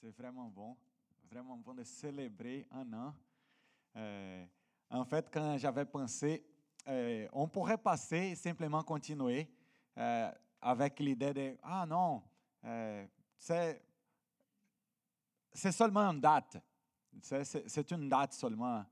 c'est 0.00 0.16
vraiment 0.16 0.48
bon, 0.48 0.74
vraiment 1.30 1.56
bon 1.58 1.74
de 1.74 1.84
célébrer 1.84 2.66
un 2.70 2.90
an. 2.94 3.14
Euh, 3.96 4.46
en 4.88 5.04
fait, 5.04 5.28
quand 5.30 5.58
j'avais 5.58 5.84
pensé, 5.84 6.42
euh, 6.88 7.28
on 7.32 7.46
pourrait 7.46 7.76
passer 7.76 8.34
simplement 8.34 8.82
continuer 8.82 9.46
euh, 9.98 10.30
avec 10.62 10.98
l'idée 11.00 11.34
de 11.34 11.56
ah 11.62 11.84
non, 11.86 12.22
c'est 13.42 13.82
seulement 15.72 16.10
une 16.10 16.20
date, 16.20 16.56
c'est 17.20 17.90
une 17.90 18.08
date 18.08 18.32
seulement. 18.32 18.84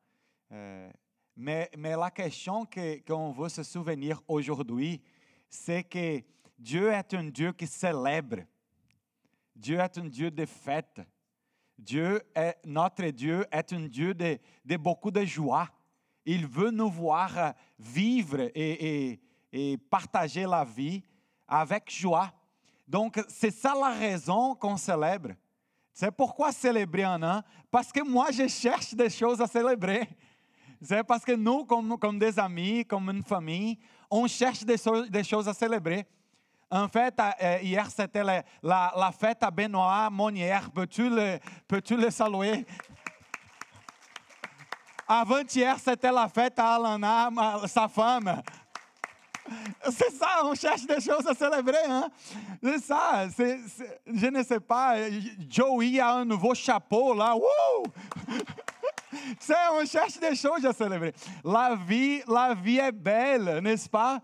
mais 1.36 1.70
la 1.74 2.10
question 2.10 2.66
qu'on 3.06 3.32
veut 3.32 3.48
se 3.48 3.62
souvenir 3.62 4.20
aujourd'hui, 4.28 5.00
c'est 5.48 5.84
que 5.84 6.22
Dieu 6.58 6.92
est 6.92 7.14
un 7.14 7.24
Dieu 7.24 7.52
qui 7.52 7.66
célèbre. 7.66 8.44
Dieu 9.58 9.80
est 9.80 9.98
un 9.98 10.04
Dieu 10.04 10.30
de 10.30 10.46
fête. 10.46 11.00
Dieu 11.76 12.22
est, 12.34 12.56
notre 12.64 13.04
Dieu 13.06 13.44
est 13.50 13.72
un 13.72 13.86
Dieu 13.88 14.14
de, 14.14 14.76
beaucoup 14.76 15.10
de 15.10 15.24
joie. 15.24 15.68
Il 16.24 16.46
veut 16.46 16.70
nous 16.70 16.90
voir 16.90 17.54
vivre 17.78 18.50
et, 18.54 19.20
partager 19.90 20.44
la 20.44 20.64
vie 20.64 21.02
avec 21.46 21.90
joie. 21.90 22.32
Donc, 22.86 23.20
c'est 23.28 23.50
ça 23.50 23.74
la 23.74 23.90
raison 23.90 24.54
qu'on 24.54 24.76
célèbre. 24.76 25.30
C'est 25.92 26.12
pourquoi 26.12 26.52
célébrer 26.52 27.02
un? 27.02 27.22
An? 27.22 27.42
Parce 27.70 27.90
que 27.90 28.02
moi, 28.02 28.30
je 28.30 28.46
cherche 28.46 28.94
des 28.94 29.10
choses 29.10 29.40
à 29.40 29.46
célébrer. 29.46 30.08
C'est 30.80 31.02
parce 31.02 31.24
que 31.24 31.32
nous, 31.32 31.64
comme, 31.64 32.18
des 32.18 32.38
amis, 32.38 32.84
comme 32.84 33.10
une 33.10 33.24
famille, 33.24 33.78
on 34.08 34.28
cherche 34.28 34.64
des 34.64 35.24
choses 35.24 35.48
à 35.48 35.54
célébrer. 35.54 36.06
En 36.70 36.86
fait, 36.86 37.14
euh, 37.18 37.58
hier, 37.62 37.90
c'était 37.90 38.22
la, 38.22 39.12
fête 39.18 39.42
à 39.42 39.50
Benoît 39.50 40.10
Monnière. 40.10 40.70
Peux-tu 40.70 41.08
le, 41.08 42.10
saluer? 42.10 42.66
Avant-hier, 45.06 45.78
c'était 45.78 46.12
la 46.12 46.28
fête 46.28 46.58
à 46.58 46.74
Alana, 46.74 47.30
sa 47.66 47.88
femme. 47.88 48.42
C'est 49.90 50.10
ça, 50.10 50.44
on 50.44 50.54
cherche 50.54 50.84
des 50.86 51.00
choses 51.00 51.26
à 51.26 51.32
célébrer. 51.32 51.86
Hein? 51.88 52.08
C'est 52.62 52.80
ça. 52.80 53.26
je 54.06 54.26
ne 54.26 54.42
sais 54.42 54.60
pas. 54.60 54.96
Joey 55.48 55.98
a 55.98 56.16
un 56.16 56.26
nouveau 56.26 56.54
chapeau 56.54 57.14
là. 57.14 57.34
C'est, 59.40 59.54
on 59.72 59.86
cherche 59.86 60.18
des 60.18 60.34
choses 60.34 60.66
à 60.66 60.74
célébrer. 60.74 61.14
La 61.42 61.74
vie, 61.76 62.20
la 62.28 62.52
vie 62.52 62.76
est 62.76 62.92
belle, 62.92 63.60
n'est-ce 63.62 63.88
pas? 63.88 64.20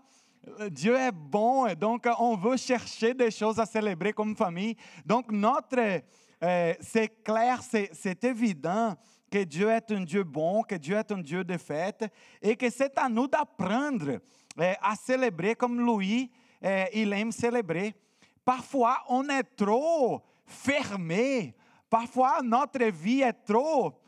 Dieu 0.69 0.95
est 0.95 1.11
bon 1.11 1.65
et 1.65 1.75
donc 1.75 2.07
on 2.19 2.35
veut 2.35 2.57
chercher 2.57 3.13
des 3.13 3.31
choses 3.31 3.59
à 3.59 3.65
célébrer 3.65 4.13
comme 4.13 4.35
famille. 4.35 4.75
Donc 5.05 5.31
notre, 5.31 6.01
euh, 6.43 6.73
c'est 6.79 7.23
clair, 7.23 7.61
c'est 7.63 8.23
évident 8.23 8.95
que 9.31 9.43
Dieu 9.43 9.69
est 9.69 9.91
un 9.91 10.01
Dieu 10.01 10.23
bon, 10.23 10.61
que 10.63 10.75
Dieu 10.75 10.95
est 10.95 11.11
un 11.11 11.21
Dieu 11.21 11.43
de 11.43 11.57
fête 11.57 12.05
et 12.41 12.55
que 12.55 12.69
c'est 12.69 12.97
à 12.97 13.09
nous 13.09 13.27
d'apprendre 13.27 14.19
euh, 14.59 14.73
à 14.81 14.95
célébrer 14.95 15.55
comme 15.55 15.79
lui, 15.79 16.31
euh, 16.63 16.85
il 16.93 17.11
aime 17.13 17.31
célébrer. 17.31 17.95
Parfois, 18.43 18.99
on 19.09 19.27
est 19.29 19.55
trop 19.55 20.21
fermé. 20.45 21.55
Parfois, 21.89 22.41
notre 22.43 22.85
vie 22.85 23.21
est 23.21 23.45
trop 23.45 23.99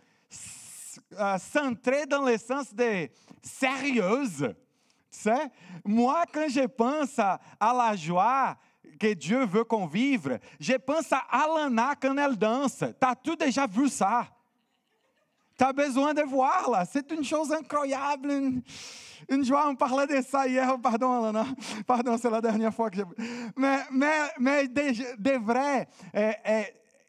centrée 1.40 2.06
dans 2.06 2.24
le 2.24 2.38
sens 2.38 2.74
de 2.74 3.10
sérieuse. 3.42 4.54
Moi, 5.84 6.24
quand 6.34 6.48
je 6.50 6.66
pense 6.66 7.18
à, 7.20 7.40
la 7.60 7.96
joie 7.96 8.56
que 9.00 9.14
Dieu 9.14 9.46
veut 9.46 9.64
qu'on 9.64 9.86
vive, 9.86 10.40
je 10.60 10.74
pense 10.74 11.12
à 11.12 11.24
Alana 11.30 11.94
quand 12.00 12.18
elle 12.18 12.38
danse. 12.38 12.80
Tu 12.80 13.08
as 13.08 13.16
tout 13.16 13.36
déjà 13.36 13.68
vu 13.68 13.90
ça? 13.90 14.28
Tu 15.58 15.64
as 15.64 15.74
besoin 15.74 16.14
de 16.14 16.22
voir 16.22 16.70
là. 16.70 16.86
C'est 16.86 17.12
une 17.12 17.24
chose 17.24 17.52
incroyable. 17.52 18.32
Une, 19.30 19.44
joie, 19.44 19.68
on 19.68 19.76
parlait 19.76 20.08
de 20.08 20.22
ça 20.22 20.48
hier. 20.48 20.78
Pardon, 20.82 21.24
Alana. 21.24 21.46
Pardon, 21.86 22.18
c'est 22.18 22.30
la 22.30 22.42
dernière 22.42 22.74
fois 22.74 22.90
que 22.90 22.98
je. 22.98 23.04
Mais, 23.56 23.80
mais, 23.92 24.20
mais 24.40 24.68
de, 24.68 25.38
vrai, 25.38 25.88
eh, 26.14 26.32
eh, 26.46 26.66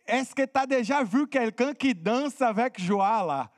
est-ce 0.06 0.34
que 0.34 0.42
tu 0.42 0.60
as 0.60 0.66
déjà 0.66 1.02
vu 1.02 1.26
quelqu'un 1.26 1.74
qui 1.74 1.94
danse 1.94 2.40
avec 2.40 2.80
joie 2.80 3.24
là? 3.26 3.50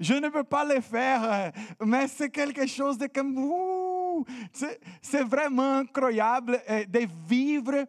Je 0.00 0.14
ne 0.14 0.30
peux 0.30 0.44
pas 0.44 0.64
le 0.64 0.80
faire, 0.80 1.22
euh, 1.22 1.50
mais 1.84 2.08
c'est 2.08 2.30
quelque 2.30 2.66
chose 2.66 2.96
de 2.96 3.06
comme, 3.06 4.24
c'est 5.02 5.22
vraiment 5.22 5.76
incroyable 5.76 6.58
euh, 6.70 6.86
de 6.86 7.06
vivre 7.28 7.84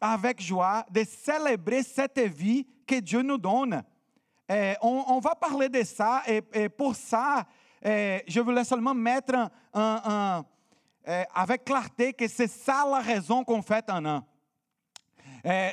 avec 0.00 0.40
joie, 0.40 0.86
de 0.90 1.04
célébrer 1.04 1.82
cette 1.82 2.18
vie 2.18 2.66
que 2.86 2.94
Dieu 3.00 3.20
nous 3.20 3.36
donne. 3.36 3.82
Euh, 4.50 4.74
on, 4.80 5.20
va 5.20 5.34
parler 5.34 5.68
de 5.68 5.82
ça 5.82 6.22
et, 6.26 6.68
pour 6.70 6.96
ça, 6.96 7.44
je 7.84 8.40
voulais 8.40 8.64
seulement 8.64 8.94
mettre 8.94 9.50
avec 11.34 11.64
clarté 11.64 12.14
que 12.14 12.26
c'est 12.26 12.48
ça 12.48 12.84
la 12.90 13.00
raison 13.00 13.44
qu'on 13.44 13.62
fait 13.62 13.88
un 13.90 14.04
an. 14.06 14.26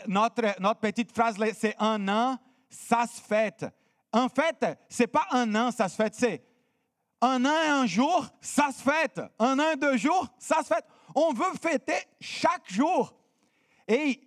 notre, 0.06 0.62
notre 0.62 0.82
petite 0.82 1.12
phrase, 1.12 1.38
c'est 1.58 1.76
un 1.80 2.08
an, 2.08 2.38
ça 2.70 3.08
se 3.08 3.20
fête. 3.22 3.66
En 4.12 4.30
fait, 4.30 4.66
ce 4.90 5.04
n'est 5.04 5.08
pas 5.08 5.28
un 5.32 5.54
an, 5.56 5.72
ça 5.72 5.90
se 5.90 5.96
fait, 5.96 6.14
c'est 6.16 6.44
un 7.22 7.44
an 7.46 7.64
et 7.66 7.70
un 7.70 7.86
jour, 7.86 8.28
ça 8.42 8.70
se 8.72 8.82
fête. 8.82 9.22
Un 9.40 9.60
an 9.60 9.72
et 9.74 9.76
deux 9.76 9.98
jours, 9.98 10.28
ça 10.38 10.62
se 10.62 10.68
fête. 10.68 10.86
On 11.16 11.34
veut 11.34 11.54
fêter 11.62 11.98
chaque 12.20 12.72
jour. 12.72 13.14
Et 13.88 14.22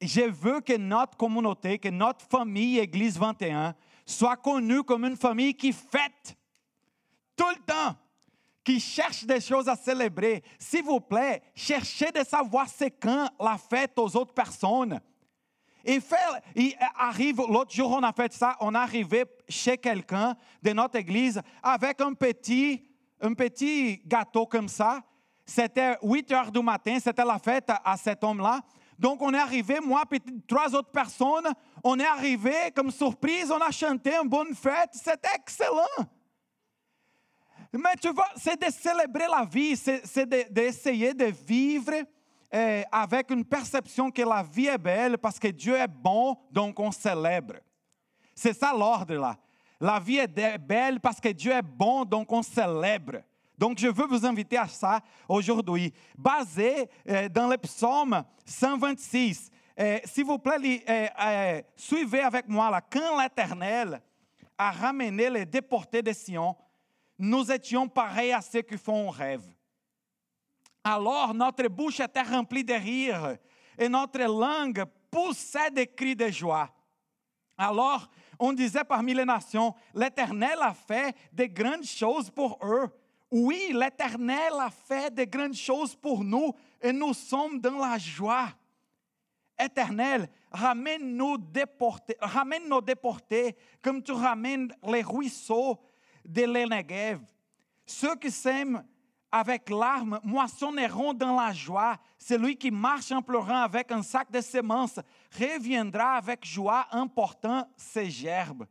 je 0.00 0.22
veux 0.22 0.60
que 0.60 0.76
notre 0.76 1.16
communauté, 1.16 1.78
que 1.78 1.88
notre 1.88 2.24
famille 2.26 2.78
Église 2.78 3.18
21 3.18 3.74
soit 4.04 4.36
connue 4.36 4.84
comme 4.84 5.04
une 5.04 5.16
famille 5.16 5.54
qui 5.54 5.72
fête 5.72 6.36
tout 7.34 7.48
le 7.48 7.64
temps, 7.64 7.96
qui 8.62 8.78
cherche 8.78 9.24
des 9.24 9.40
choses 9.40 9.68
à 9.68 9.76
célébrer. 9.76 10.44
S'il 10.58 10.84
vous 10.84 11.00
plaît, 11.00 11.42
cherchez 11.54 12.12
de 12.12 12.24
savoir 12.24 12.68
c'est 12.68 12.92
quand 12.92 13.28
la 13.40 13.58
fête 13.58 13.98
aux 13.98 14.16
autres 14.16 14.34
personnes. 14.34 15.00
Il, 15.86 16.00
fait, 16.00 16.16
il 16.56 16.74
arrive, 16.98 17.36
l'autre 17.36 17.72
jour, 17.72 17.92
on 17.92 18.02
a 18.02 18.12
fait 18.12 18.32
ça, 18.32 18.56
on 18.60 18.74
est 18.74 18.78
arrivé 18.78 19.24
chez 19.48 19.78
quelqu'un 19.78 20.36
de 20.60 20.72
notre 20.72 20.96
église 20.96 21.40
avec 21.62 22.00
un 22.00 22.12
petit, 22.12 22.82
un 23.20 23.32
petit 23.34 24.02
gâteau 24.04 24.46
comme 24.46 24.68
ça. 24.68 25.00
C'était 25.44 25.96
8 26.02 26.32
heures 26.32 26.50
du 26.50 26.60
matin, 26.60 26.98
c'était 27.00 27.24
la 27.24 27.38
fête 27.38 27.70
à 27.84 27.96
cet 27.96 28.24
homme-là. 28.24 28.62
Donc, 28.98 29.22
on 29.22 29.32
est 29.32 29.38
arrivé, 29.38 29.78
moi, 29.80 30.02
trois 30.48 30.74
autres 30.74 30.90
personnes, 30.90 31.46
on 31.84 32.00
est 32.00 32.06
arrivé 32.06 32.52
comme 32.74 32.90
surprise, 32.90 33.52
on 33.52 33.60
a 33.60 33.70
chanté 33.70 34.12
une 34.16 34.28
bonne 34.28 34.54
fête, 34.54 34.90
c'était 34.92 35.36
excellent. 35.36 36.06
Mais 37.72 37.94
tu 38.00 38.08
vois, 38.08 38.28
c'est 38.36 38.60
de 38.60 38.72
célébrer 38.72 39.26
la 39.30 39.44
vie, 39.44 39.76
c'est 39.76 40.26
d'essayer 40.50 41.14
de, 41.14 41.26
de 41.26 41.30
vivre 41.30 41.92
eh, 42.52 42.84
avec 42.90 43.30
une 43.30 43.44
perception 43.44 44.10
que 44.10 44.22
la 44.22 44.42
vie 44.42 44.66
est 44.66 44.78
belle 44.78 45.18
parce 45.18 45.38
que 45.38 45.48
Dieu 45.48 45.74
est 45.74 45.88
bon, 45.88 46.36
donc 46.50 46.78
on 46.78 46.90
célèbre. 46.90 47.54
C'est 48.34 48.52
ça 48.52 48.72
l'ordre 48.72 49.14
là. 49.14 49.36
La 49.80 49.98
vie 49.98 50.18
est 50.18 50.58
belle 50.58 51.00
parce 51.00 51.20
que 51.20 51.28
Dieu 51.28 51.52
est 51.52 51.62
bon, 51.62 52.04
donc 52.04 52.30
on 52.32 52.42
célèbre. 52.42 53.22
Donc 53.58 53.78
je 53.78 53.88
veux 53.88 54.06
vous 54.06 54.24
inviter 54.24 54.58
à 54.58 54.68
ça 54.68 55.00
aujourd'hui, 55.28 55.92
basé 56.16 56.88
eh, 57.04 57.28
dans 57.28 57.48
le 57.48 57.56
psaume 57.56 58.22
126. 58.44 59.50
Eh, 59.78 60.00
s'il 60.04 60.24
vous 60.24 60.38
plaît, 60.38 61.64
suivez 61.76 62.22
avec 62.22 62.48
moi 62.48 62.70
là. 62.70 62.80
Quand 62.80 63.20
l'Éternel 63.20 64.00
a 64.56 64.70
ramené 64.70 65.28
les 65.28 65.44
déportés 65.44 66.02
de 66.02 66.12
Sion, 66.12 66.56
nous 67.18 67.50
étions 67.50 67.88
pareils 67.88 68.32
à 68.32 68.40
ceux 68.40 68.62
qui 68.62 68.76
font 68.76 69.08
un 69.08 69.12
rêve. 69.12 69.55
Alors 70.88 71.34
notre 71.34 71.66
bouche 71.66 71.98
était 71.98 72.22
remplie 72.22 72.62
de 72.62 72.72
rire 72.72 73.36
et 73.76 73.88
notre 73.88 74.20
langue 74.20 74.84
poussait 75.10 75.68
des 75.72 75.88
cris 75.88 76.14
de 76.14 76.28
joie. 76.28 76.70
Alors 77.58 78.08
on 78.38 78.52
disait 78.52 78.84
parmi 78.84 79.12
les 79.12 79.24
nations, 79.24 79.74
l'Éternel 79.92 80.56
a 80.60 80.72
fait 80.72 81.16
de 81.32 81.46
grandes 81.46 81.82
choses 81.82 82.30
pour 82.30 82.56
eux. 82.62 82.88
Oui, 83.32 83.72
l'Éternel 83.74 84.52
a 84.60 84.70
fait 84.70 85.12
de 85.12 85.24
grandes 85.24 85.54
choses 85.56 85.96
pour 85.96 86.22
nous 86.22 86.54
et 86.80 86.92
nous 86.92 87.14
sommes 87.14 87.58
dans 87.58 87.78
la 87.78 87.98
joie. 87.98 88.50
Éternel, 89.58 90.28
ramène-nous 90.52 91.38
déportés, 91.38 92.16
ramène 92.20 92.68
nos 92.68 92.80
déportés 92.80 93.56
comme 93.82 94.04
tu 94.04 94.12
ramènes 94.12 94.72
les 94.86 95.02
ruisseaux 95.02 95.80
de 96.24 96.42
l'Enegev. 96.42 97.18
Ceux 97.84 98.14
qui 98.14 98.30
s'aiment 98.30 98.84
avec 99.38 99.68
larmes 99.68 100.20
moissonneront 100.24 101.12
dans 101.12 101.36
la 101.36 101.52
joie. 101.52 101.96
Celui 102.18 102.56
qui 102.56 102.70
marche 102.70 103.12
en 103.12 103.20
pleurant 103.20 103.62
avec 103.62 103.92
un 103.92 104.02
sac 104.02 104.30
de 104.30 104.40
semences 104.40 104.98
reviendra 105.38 106.16
avec 106.16 106.44
joie 106.44 106.86
en 106.90 107.06
portant 107.06 107.68
ses 107.76 108.10
gerbes. 108.10 108.66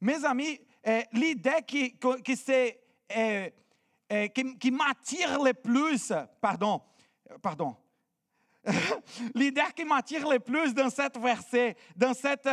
Mes 0.00 0.24
amis, 0.24 0.60
eh, 0.84 1.04
l'idée 1.12 1.64
eh, 3.10 3.54
eh, 4.10 4.28
qui, 4.30 4.70
m'attire 4.70 5.42
le 5.42 5.52
plus, 5.52 6.12
pardon, 6.40 6.82
pardon, 7.40 7.76
l'idée 9.34 9.62
qui 9.74 9.84
m'attire 9.84 10.28
le 10.28 10.40
plus 10.40 10.74
dans 10.74 10.90
cette 10.90 11.18
verset, 11.18 11.76
dans 11.96 12.14
cette 12.14 12.48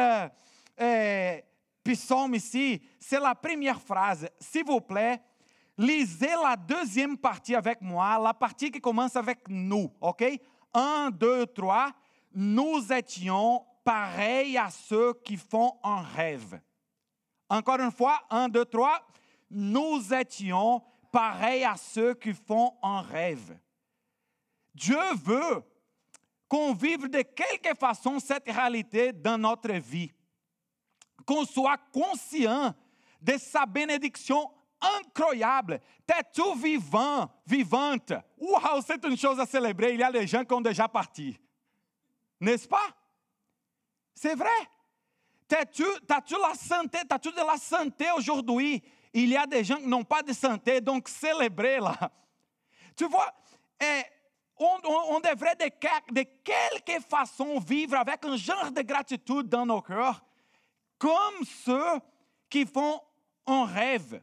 euh, 0.80 1.40
psaume 1.84 2.36
ici, 2.36 2.82
c'est 3.00 3.20
la 3.20 3.36
première 3.36 3.82
phrase. 3.82 4.28
S'il 4.40 4.66
vous 4.66 4.82
plaît, 4.82 5.22
lisez 5.78 6.34
la 6.42 6.56
deuxième 6.56 7.18
partie 7.18 7.56
avec 7.56 7.82
moi, 7.82 8.18
la 8.20 8.34
partie 8.34 8.72
qui 8.72 8.80
commence 8.80 9.16
avec 9.16 9.48
nous, 9.48 9.92
OK? 10.02 10.24
Un, 10.74 11.10
deux, 11.10 11.46
trois. 11.48 11.92
Nous 12.34 12.92
étions 12.92 13.66
pareils 13.84 14.58
à 14.58 14.70
ceux 14.70 15.14
qui 15.24 15.38
font 15.38 15.78
un 15.84 16.02
rêve. 16.02 16.60
Encore 17.50 17.80
une 17.80 17.92
fois, 17.92 18.22
un, 18.30 18.50
deux, 18.50 18.66
trois. 18.66 19.06
Nous 19.50 20.14
étions 20.14 20.82
pareils 21.12 21.64
à 21.64 21.78
ceux 21.78 22.14
qui 22.16 22.34
font 22.34 22.74
un 22.82 23.02
rêve. 23.02 23.58
Dieu 24.74 25.00
veut 25.24 25.64
qu'on 26.48 26.74
vive 26.74 27.08
de 27.08 27.22
quelque 27.22 27.74
façon 27.78 28.20
cette 28.20 28.50
réalité 28.50 29.14
dans 29.14 29.38
notre 29.38 29.72
vie. 29.74 30.12
Qu'on 31.26 31.46
soit 31.46 31.78
conscient 31.92 32.74
de 33.22 33.38
sa 33.38 33.66
bénédiction 33.66 34.52
incroyable. 35.00 35.80
T'es-tu 36.06 36.58
vivant, 36.58 37.30
vivante? 37.46 38.14
Waouh, 38.38 38.82
c'est 38.86 39.04
une 39.06 39.18
chose 39.18 39.40
à 39.40 39.46
célébrer. 39.46 39.94
Il 39.94 40.00
y 40.00 40.04
a 40.04 40.12
des 40.12 40.28
gens 40.28 40.44
qui 40.44 40.54
ont 40.54 40.62
déjà 40.62 40.88
parti. 40.88 41.38
N'est-ce 42.40 42.68
pas? 42.68 42.90
C'est 44.14 44.36
vrai. 44.36 44.50
T'as-tu, 45.48 45.84
la 46.42 46.54
santé? 46.56 47.00
T'as-tu 47.08 47.32
de 47.32 47.46
la 47.46 47.58
santé 47.58 48.06
aujourd'hui? 48.18 48.84
Il 49.14 49.30
y 49.30 49.38
a 49.38 49.46
des 49.46 49.64
gens 49.64 49.78
qui 49.78 49.88
n'ont 49.88 50.04
pas 50.04 50.24
de 50.24 50.34
santé, 50.34 50.82
donc 50.82 51.08
célébrer 51.08 51.80
là. 51.80 51.96
Tu 52.96 53.06
vois, 53.06 53.34
eh, 53.80 54.04
on, 54.58 55.20
devrait 55.20 55.56
de, 55.56 55.66
de 56.14 56.26
quelque 56.44 57.02
façon 57.04 57.60
vivre 57.60 57.98
avec 57.98 58.26
un 58.26 58.36
genre 58.36 58.72
de 58.72 58.82
gratitude 58.82 59.48
dans 59.48 59.66
nos 59.66 59.82
cœurs, 59.82 60.24
comme 60.98 61.44
ceux 61.64 62.00
qui 62.50 62.66
font 62.66 63.02
un 63.46 63.66
rêve. 63.66 64.22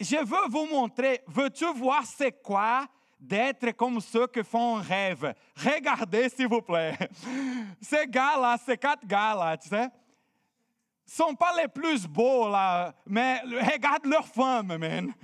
Je 0.00 0.16
veux 0.16 0.48
vous 0.48 0.64
montrer, 0.64 1.20
veux-tu 1.26 1.66
voir 1.74 2.06
c'est 2.06 2.42
quoi 2.42 2.86
d'être 3.20 3.72
comme 3.72 4.00
ceux 4.00 4.26
qui 4.28 4.42
font 4.42 4.78
un 4.78 4.80
rêve? 4.80 5.34
Regardez 5.54 6.30
s'il 6.30 6.48
vous 6.48 6.62
plaît. 6.62 6.96
Ces 7.82 8.06
gars-là, 8.06 8.56
ces 8.64 8.78
quatre 8.78 9.06
gars-là, 9.06 9.58
tu 9.58 9.68
sais, 9.68 9.88
sont 11.04 11.34
pas 11.34 11.54
les 11.54 11.68
plus 11.68 12.06
beaux 12.06 12.48
là, 12.48 12.94
mais 13.04 13.42
regarde 13.42 14.06
leur 14.06 14.26
femme, 14.26 14.78
man. 14.78 15.12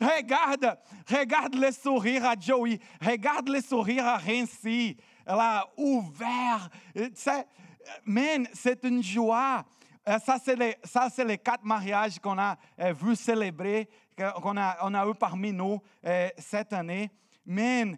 Regarde, 0.00 0.78
regarde 1.10 1.54
le 1.56 1.70
sourire 1.72 2.24
à 2.24 2.34
Joey, 2.38 2.78
regarde 3.02 3.50
le 3.50 3.60
sourire 3.60 4.06
à 4.06 4.16
Renzi. 4.16 4.96
A 5.26 5.66
ouvert. 5.76 6.70
Man, 8.06 8.48
c'est 8.54 8.82
une 8.84 9.02
joie. 9.02 9.62
Euh, 10.10 10.18
ça, 10.18 11.08
c'est 11.08 11.24
les, 11.24 11.38
quatre 11.38 11.64
mariages 11.64 12.18
qu'on 12.18 12.36
a 12.36 12.56
euh, 12.80 12.92
vu 12.92 13.14
célébrer, 13.14 13.88
qu'on 14.16 14.56
a, 14.56 15.06
eu 15.06 15.14
parmi 15.14 15.52
nous 15.52 15.80
euh, 16.04 16.28
cette 16.36 16.72
année. 16.72 17.10
Man, 17.46 17.96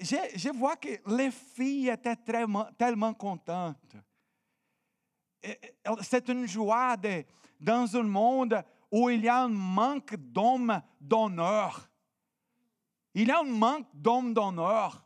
je, 0.00 0.16
je, 0.36 0.50
vois 0.50 0.76
que 0.76 0.88
les 1.16 1.32
filles 1.32 1.88
étaient 1.88 2.16
tellement 2.16 3.14
contentes. 3.14 3.96
C'est 6.02 6.28
une 6.28 6.46
joie 6.46 6.96
de, 6.96 7.24
dans 7.58 7.96
un 7.96 8.04
monde 8.04 8.62
où 8.92 9.10
il 9.10 9.24
y 9.24 9.28
a 9.28 9.42
un 9.42 9.48
manque 9.48 10.14
d'hommes 10.14 10.80
d'honneur. 11.00 11.90
Il 13.14 13.26
y 13.26 13.30
a 13.32 13.40
un 13.40 13.42
manque 13.42 13.88
d'hommes 13.92 14.32
d'honneur. 14.32 15.04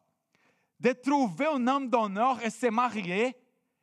De 0.78 0.92
trouver 0.92 1.46
un 1.46 1.66
homme 1.66 1.88
d'honneur 1.88 2.44
et 2.44 2.50
se 2.50 2.66
marier. 2.66 3.34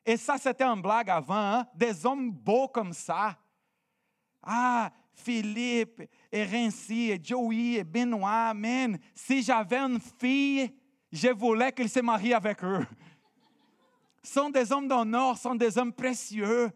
Un 0.06 0.78
blague 0.78 1.10
avant. 1.10 1.36
Hein? 1.36 1.68
Des 1.74 2.06
hommes 2.06 2.32
beaux 2.32 2.68
comme 2.68 2.94
ça. 2.94 3.38
Ah, 4.42 4.92
Renzi 6.34 7.12
et 7.12 7.20
Joey 7.24 7.84
Benoît, 7.84 8.54
man, 8.54 8.98
si 9.16 9.42
j'avais 9.42 9.78
une 9.78 10.00
fille, 10.00 10.74
je 11.12 11.30
voulais 11.30 11.72
qu'il 11.72 11.90
se 11.90 12.02
marie 12.02 12.34
avec 12.34 12.64
eux. 12.64 12.86
sont 14.24 14.50
des 14.50 14.72
hommes 14.72 14.88
d'honneur, 14.88 15.38
sont 15.38 15.56
des 15.56 15.78
hommes 15.78 15.94
précieux. 15.94 16.72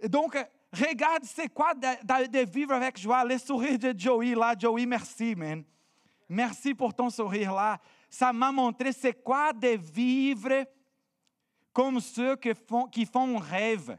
Et 0.00 0.08
donc, 0.08 0.36
Regarde, 0.72 1.24
c'est 1.24 1.52
quoi 1.52 1.74
de, 1.74 2.28
de, 2.28 2.50
vivre 2.50 2.72
avec 2.72 2.98
joie. 2.98 3.24
Le 3.24 3.36
sourire 3.36 3.78
de 3.78 3.92
Joey 3.96 4.34
là, 4.34 4.54
Joey, 4.58 4.86
merci, 4.86 5.34
man. 5.34 5.62
Merci 6.26 6.72
pour 6.72 6.94
ton 6.94 7.10
sourire 7.10 7.52
là. 7.52 7.78
Ça 8.08 8.32
m'a 8.32 8.50
montré 8.50 8.90
c'est 8.92 9.22
quoi 9.22 9.52
de 9.52 9.76
vivre 9.76 10.64
comme 11.72 12.00
ceux 12.00 12.36
qui 12.36 12.52
font, 12.54 12.86
qui 12.86 13.08
rêve. 13.38 13.98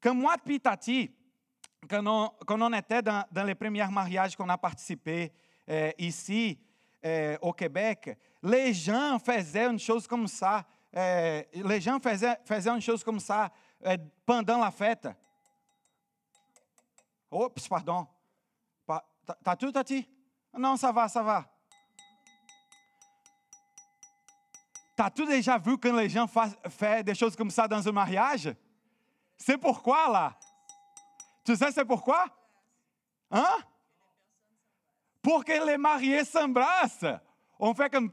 Comme 0.00 0.20
moi, 0.20 0.36
puis 0.42 0.60
quand 0.60 2.06
on, 2.06 2.30
quand 2.46 2.60
on 2.60 2.72
était 2.72 3.02
dans, 3.02 3.24
dans, 3.30 3.44
les 3.44 3.54
premiers 3.54 3.86
mariages 3.88 4.36
qu'on 4.36 4.48
a 4.48 4.58
participé 4.58 5.32
euh, 5.68 5.90
ici 5.98 6.58
euh, 7.04 7.36
au 7.42 7.52
Québec, 7.52 8.16
les 8.42 8.72
gens 8.72 9.18
faisaient 9.18 9.66
une 9.66 9.78
chose 9.78 10.06
comme 10.06 10.26
ça. 10.26 10.64
Euh, 10.96 11.42
les 11.52 11.80
gens 11.80 11.98
faisaient, 12.00 12.38
faisaient 12.44 12.70
une 12.70 12.80
chose 12.80 13.02
comme 13.02 13.20
ça 13.20 13.50
pendant 14.24 14.58
la 14.58 14.70
fête. 14.70 15.08
Oups, 17.30 17.68
pardon. 17.68 18.06
T'as 19.42 19.56
tout, 19.56 19.72
Tati? 19.72 20.06
Non, 20.56 20.76
ça 20.76 20.92
va, 20.92 21.08
ça 21.08 21.22
va. 21.22 21.53
T'as-tu 24.96 25.26
déjà 25.26 25.58
vu 25.58 25.76
quand 25.76 25.94
les 25.94 26.08
gens 26.08 26.26
font 26.26 27.02
des 27.04 27.14
choses 27.14 27.34
comme 27.34 27.50
ça 27.50 27.66
dans 27.66 27.86
un 27.86 27.92
mariage? 27.92 28.54
C'est 29.36 29.58
pourquoi, 29.58 30.10
là? 30.10 30.38
Tu 31.44 31.56
sais 31.56 31.72
c'est 31.72 31.84
pourquoi? 31.84 32.26
Hein? 33.30 33.58
Pour 35.20 35.44
que 35.44 35.66
les 35.66 35.76
mariés 35.76 36.24
s'embrassent. 36.24 37.06
On 37.58 37.74
fait 37.74 37.90
comme 37.90 38.10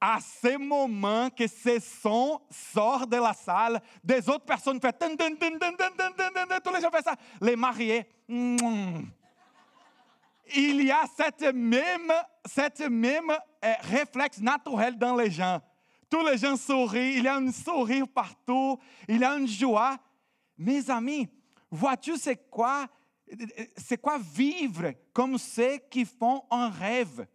à 0.00 0.18
ce 0.20 0.56
moment 0.56 1.28
que 1.30 1.46
ce 1.46 1.80
son 1.80 2.40
sort 2.50 3.06
de 3.06 3.16
la 3.16 3.32
salle, 3.32 3.82
des 4.02 4.28
autres 4.28 4.44
personnes 4.44 4.80
font 4.80 4.92
tous 4.92 6.72
les 6.72 6.80
gens 6.80 6.90
font 6.90 7.02
ça. 7.04 7.16
Les 7.40 7.56
mariés, 7.56 8.06
il 10.54 10.84
y 10.84 10.90
a 10.90 11.04
cette 11.16 11.54
même, 11.54 12.12
cette 12.44 12.80
même 12.80 13.30
euh, 13.30 13.72
réflexe 13.80 14.40
naturel 14.40 14.96
dans 14.96 15.16
les 15.16 15.30
gens. 15.30 15.60
Tous 16.10 16.24
les 16.24 16.38
gens 16.38 16.56
sourient, 16.56 17.16
il 17.18 17.24
y 17.24 17.28
a 17.28 17.36
un 17.36 17.52
sourire 17.52 18.08
partout, 18.08 18.78
il 19.06 19.18
y 19.18 19.24
a 19.24 19.36
une 19.36 19.48
joie. 19.48 19.96
Mes 20.56 20.88
amis, 20.90 21.28
vois-tu 21.70 22.16
c'est 22.16 22.50
quoi, 22.50 22.86
c'est 23.76 24.00
quoi 24.00 24.18
vivre 24.18 24.92
comme 25.12 25.36
ceux 25.38 25.78
qui 25.90 26.04
font 26.04 26.44
un 26.50 26.70
rêve? 26.70 27.26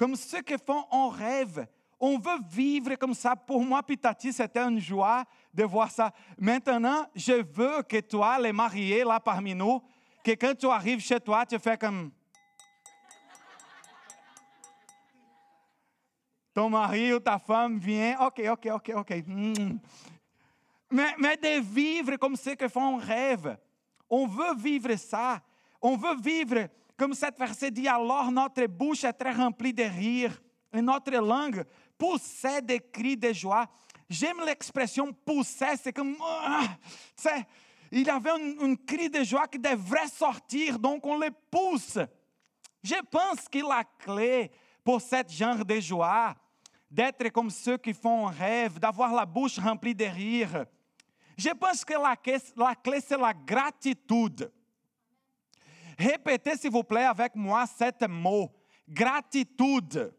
comme 0.00 0.16
ceux 0.16 0.40
qui 0.40 0.54
font 0.56 0.86
un 0.90 1.10
rêve. 1.10 1.66
On 2.00 2.18
veut 2.18 2.40
vivre 2.50 2.94
comme 2.94 3.12
ça. 3.12 3.36
Pour 3.36 3.60
moi, 3.62 3.82
Pitati, 3.82 4.32
c'était 4.32 4.60
une 4.60 4.80
joie 4.80 5.24
de 5.52 5.62
voir 5.62 5.90
ça. 5.90 6.10
Maintenant, 6.38 7.04
je 7.14 7.34
veux 7.34 7.82
que 7.82 8.00
toi, 8.00 8.38
les 8.38 8.50
mariés 8.50 9.04
là 9.04 9.20
parmi 9.20 9.54
nous, 9.54 9.82
que 10.22 10.32
quand 10.32 10.54
tu 10.54 10.66
arrives 10.66 11.00
chez 11.00 11.20
toi, 11.20 11.44
tu 11.46 11.58
fais 11.58 11.76
comme... 11.76 12.10
Ton 16.52 16.68
mari 16.68 17.12
ou 17.12 17.20
ta 17.20 17.38
femme 17.38 17.78
vient, 17.78 18.18
ok, 18.26 18.42
ok, 18.50 18.68
ok, 18.74 18.92
ok. 18.96 19.10
Hmm. 19.26 19.78
Mais, 20.90 21.36
de 21.36 21.60
vivre 21.60 22.16
comme 22.16 22.34
ceux 22.34 22.56
qui 22.56 22.68
font 22.68 22.96
rêve. 22.96 23.56
On 24.08 24.26
veut 24.26 24.56
vivre 24.56 24.96
ça. 24.96 25.40
On 25.80 25.96
veut 25.96 26.16
vivre 26.20 26.68
comme 26.96 27.14
cette 27.14 27.38
verset 27.38 27.70
dit, 27.70 27.88
alors 27.88 28.30
notre 28.30 28.66
bouche 28.66 29.04
est 29.04 29.12
très 29.12 29.32
remplie 29.32 29.72
de 29.72 29.84
rire 29.84 30.38
et 30.70 30.82
notre 30.82 31.12
langue 31.12 31.64
poussait 31.96 32.60
des 32.60 32.80
cris 32.80 33.16
de 33.16 33.32
joie. 33.32 33.66
J'aime 34.08 34.42
l'expression 34.44 35.12
pousser, 35.12 35.76
c'est 35.82 35.92
comme, 35.92 36.14
uh, 36.14 37.30
il 37.90 38.06
y 38.06 38.10
avait 38.10 38.30
un, 38.30 38.76
cri 38.76 39.10
de 39.10 39.22
joie 39.24 39.48
qui 39.48 39.58
devrait 39.58 40.08
sortir, 40.08 40.78
donc 40.78 41.04
on 41.04 41.18
le 41.18 41.30
pousse. 41.50 41.98
Je 42.82 42.94
pense 43.10 43.48
que 43.48 43.58
la 43.58 43.84
clé 43.98 44.50
pour 44.84 45.00
ce 45.00 45.16
genre 45.28 45.64
de 45.64 45.80
joie, 45.80 46.34
d'être 46.90 47.28
comme 47.30 47.50
ceux 47.50 47.76
qui 47.76 47.92
font 47.92 48.28
un 48.28 48.30
rêve, 48.30 48.78
d'avoir 48.78 49.12
la 49.12 49.26
bouche 49.26 49.58
remplie 49.58 49.94
de 49.94 50.04
rire, 50.04 50.64
je 51.36 51.50
pense 51.50 51.84
que 51.84 51.94
la 51.94 52.16
la 52.56 52.74
clé 52.74 53.00
c'est 53.00 53.18
la 53.18 53.32
gratitude. 53.32 54.50
Répétez, 55.98 56.56
s'il 56.56 56.70
vous 56.70 56.82
plaît, 56.82 57.04
avec 57.04 57.34
moi 57.34 57.66
cet 57.66 58.08
mot. 58.08 58.50
Gratitude. 58.88 60.14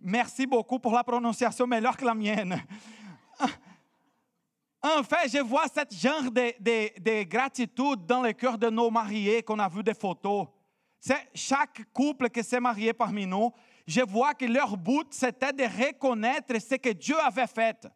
Merci 0.00 0.46
beaucoup 0.46 0.78
pour 0.78 0.92
la 0.92 1.04
prononciation 1.04 1.66
meilleure 1.66 1.96
que 1.96 2.04
la 2.04 2.14
mienne. 2.14 2.62
En 4.82 5.02
fait, 5.02 5.28
je 5.32 5.38
vois 5.38 5.66
ce 5.66 5.96
genre 5.96 6.30
de, 6.30 6.52
de, 6.60 7.00
de, 7.00 7.22
gratitude 7.24 8.06
dans 8.06 8.22
le 8.22 8.32
cœur 8.32 8.56
de 8.56 8.70
nos 8.70 8.90
mariés 8.90 9.42
qu'on 9.42 9.58
a 9.58 9.68
vu 9.68 9.82
des 9.82 9.94
photos. 9.94 10.46
c'est 11.00 11.28
chaque 11.34 11.92
couple 11.92 12.30
qui 12.30 12.44
s'est 12.44 12.60
marié 12.60 12.92
parmi 12.92 13.26
nous, 13.26 13.50
je 13.86 14.02
vois 14.02 14.34
que 14.34 14.44
leur 14.44 14.76
but, 14.76 15.08
c'était 15.10 15.52
de 15.52 15.64
reconnaître 15.64 16.60
ce 16.60 16.76
que 16.76 16.90
Dieu 16.90 17.18
avait 17.18 17.46
fait. 17.46 17.88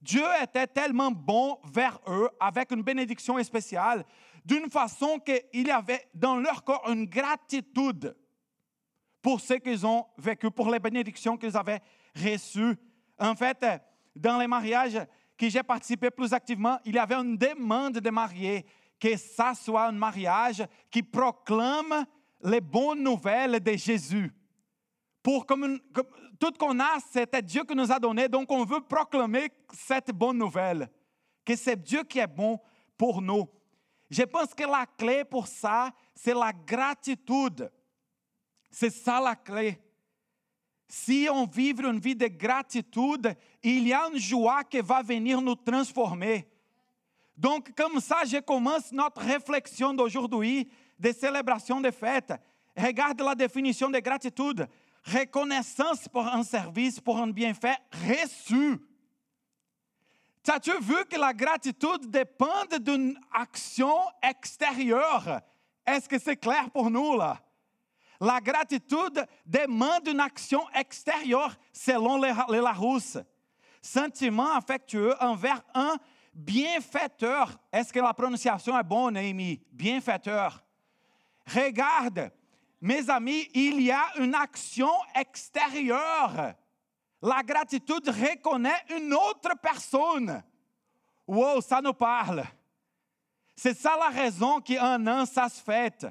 Dieu 0.00 0.24
était 0.42 0.66
tellement 0.66 1.10
bon 1.10 1.58
vers 1.64 1.98
eux, 2.06 2.28
avec 2.38 2.70
une 2.72 2.82
bénédiction 2.82 3.42
spéciale, 3.42 4.04
d'une 4.44 4.68
façon 4.68 5.18
qu'il 5.18 5.66
y 5.66 5.70
avait 5.70 6.08
dans 6.12 6.36
leur 6.36 6.62
corps 6.62 6.88
une 6.90 7.06
gratitude 7.06 8.16
pour 9.22 9.40
ce 9.40 9.54
qu'ils 9.54 9.86
ont 9.86 10.06
vécu, 10.18 10.50
pour 10.50 10.70
les 10.70 10.80
bénédictions 10.80 11.36
qu'ils 11.36 11.56
avaient 11.56 11.80
reçues. 12.16 12.76
En 13.18 13.34
fait, 13.36 13.64
dans 14.14 14.38
les 14.38 14.48
mariages 14.48 14.98
que 15.42 15.48
j'ai 15.48 15.64
participé 15.64 16.08
plus 16.08 16.32
activement, 16.32 16.78
il 16.84 16.94
y 16.94 16.98
avait 17.00 17.16
une 17.16 17.36
demande 17.36 17.94
de 17.94 18.10
mariés 18.10 18.64
que 19.00 19.16
ça 19.16 19.54
soit 19.54 19.86
un 19.86 19.92
mariage 19.92 20.64
qui 20.88 21.02
proclame 21.02 22.06
les 22.44 22.60
bonnes 22.60 23.02
nouvelles 23.02 23.58
de 23.58 23.72
Jésus. 23.72 24.32
Pour 25.20 25.44
comme, 25.44 25.80
tout 26.38 26.52
qu'on 26.52 26.78
a, 26.78 27.00
c'était 27.10 27.42
Dieu 27.42 27.64
qui 27.64 27.74
nous 27.74 27.90
a 27.90 27.98
donné, 27.98 28.28
donc 28.28 28.52
on 28.52 28.64
veut 28.64 28.82
proclamer 28.82 29.50
cette 29.72 30.12
bonne 30.12 30.38
nouvelle, 30.38 30.88
que 31.44 31.56
c'est 31.56 31.82
Dieu 31.82 32.04
qui 32.04 32.20
est 32.20 32.26
bon 32.28 32.60
pour 32.96 33.20
nous. 33.20 33.48
Je 34.10 34.22
pense 34.22 34.54
que 34.54 34.62
la 34.62 34.86
clé 34.96 35.24
pour 35.24 35.48
ça, 35.48 35.90
c'est 36.14 36.34
la 36.34 36.52
gratitude. 36.52 37.68
C'est 38.70 38.90
ça 38.90 39.20
la 39.20 39.34
clé. 39.34 39.82
Si 40.94 41.26
on 41.32 41.46
vit 41.46 41.70
une 41.70 41.98
vie 41.98 42.14
de 42.14 42.26
gratitude, 42.26 43.34
il 43.62 43.88
y 43.88 43.94
a 43.94 44.10
une 44.12 44.18
joie 44.18 44.62
qui 44.62 44.78
va 44.82 45.00
venir 45.00 45.40
nous 45.40 45.54
transformer. 45.54 46.46
Donc, 47.34 47.74
comme 47.74 47.98
ça, 47.98 48.18
je 48.26 48.36
commence 48.40 48.92
notre 48.92 49.22
réflexion 49.22 49.94
d'aujourd'hui 49.94 50.70
de 50.98 51.10
célébration 51.10 51.80
de 51.80 51.90
fête. 51.90 52.34
Regarde 52.76 53.22
la 53.22 53.34
définition 53.34 53.88
de 53.88 54.00
gratitude. 54.00 54.68
Reconnaissance 55.02 56.06
pour 56.08 56.26
un 56.26 56.42
service, 56.42 57.00
pour 57.00 57.16
un 57.16 57.28
bienfait 57.28 57.78
reçu. 58.06 58.78
As-tu 60.46 60.78
vu 60.78 61.06
que 61.10 61.18
la 61.18 61.32
gratitude 61.32 62.10
dépend 62.10 62.66
d'une 62.78 63.18
action 63.32 63.94
extérieure? 64.22 65.40
Est-ce 65.86 66.06
que 66.06 66.18
c'est 66.18 66.36
clair 66.36 66.68
pour 66.70 66.90
nous 66.90 67.16
là? 67.16 67.40
La 68.22 68.40
gratitude 68.40 69.26
demande 69.44 70.06
une 70.06 70.20
action 70.20 70.62
extérieure 70.76 71.56
selon 71.72 72.18
Larousse. 72.18 73.18
Sentiment 73.80 74.54
affectueux 74.54 75.12
envers 75.20 75.60
un 75.74 75.96
bienfaiteur. 76.32 77.58
Est-ce 77.72 77.92
que 77.92 77.98
la 77.98 78.14
prononciation 78.14 78.78
est 78.78 78.84
bonne, 78.84 79.16
Amy? 79.16 79.60
Bienfaiteur. 79.72 80.64
Regarde, 81.52 82.30
mes 82.80 83.10
amis, 83.10 83.48
il 83.54 83.82
y 83.82 83.90
a 83.90 84.04
une 84.16 84.36
action 84.36 84.92
extérieure. 85.16 86.54
La 87.20 87.42
gratitude 87.42 88.08
reconnaît 88.08 88.84
une 88.96 89.12
autre 89.14 89.50
personne. 89.60 90.44
Wow, 91.26 91.60
ça 91.60 91.80
nous 91.80 91.92
parle. 91.92 92.44
C'est 93.56 93.76
ça 93.76 93.96
la 93.98 94.10
raison 94.10 94.60
qu'un 94.60 95.04
an, 95.08 95.26
ça 95.26 95.48
se 95.48 95.60
fête. 95.60 96.06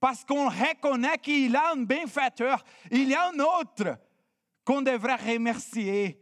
Parce 0.00 0.24
qu'on 0.24 0.48
reconnaît 0.48 1.18
qu'il 1.18 1.54
a 1.54 1.72
un 1.72 1.82
bienfaiteur, 1.82 2.64
il 2.90 3.10
y 3.10 3.14
a 3.14 3.28
un 3.28 3.38
autre 3.38 3.98
qu'on 4.64 4.80
devrait 4.80 5.16
remercier 5.16 6.20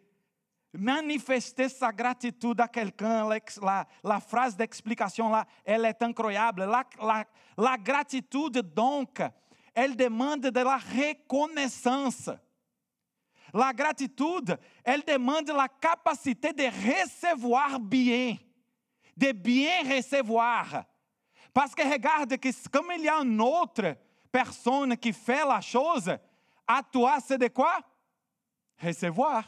manifester 0.72 1.68
sa 1.68 1.92
gratitude 1.92 2.60
à 2.60 2.68
quelqu'un, 2.68 3.28
la, 3.62 3.86
la, 4.04 4.20
phrase 4.20 4.56
d'explication 4.56 5.30
là, 5.30 5.46
elle 5.64 5.84
est 5.84 6.02
incroyable. 6.02 6.64
La, 6.64 6.84
la, 7.00 7.24
la, 7.56 7.76
gratitude, 7.78 8.58
donc, 8.74 9.22
elle 9.74 9.96
demande 9.96 10.42
de 10.42 10.60
la 10.60 10.76
reconnaissance. 10.76 12.30
La 13.54 13.72
gratitude, 13.72 14.58
elle 14.84 15.02
demande 15.02 15.48
la 15.48 15.68
capacité 15.68 16.52
de 16.52 16.64
recevoir 16.64 17.80
bien, 17.80 18.36
de 19.16 19.32
bien 19.32 19.96
recevoir. 19.96 20.84
Parce 21.58 21.74
que 21.74 21.82
regarde 21.82 22.36
que 22.36 22.68
comme 22.68 22.92
il 22.96 23.02
y 23.02 23.08
a 23.08 23.16
une 23.16 23.40
autre 23.40 23.96
personne 24.30 24.96
qui 24.96 25.12
fait 25.12 25.44
la 25.44 25.60
chose, 25.60 26.08
à 26.64 26.82
toi 26.84 27.18
c'est 27.20 27.36
de 27.36 27.48
quoi? 27.48 27.80
Recevoir 28.80 29.42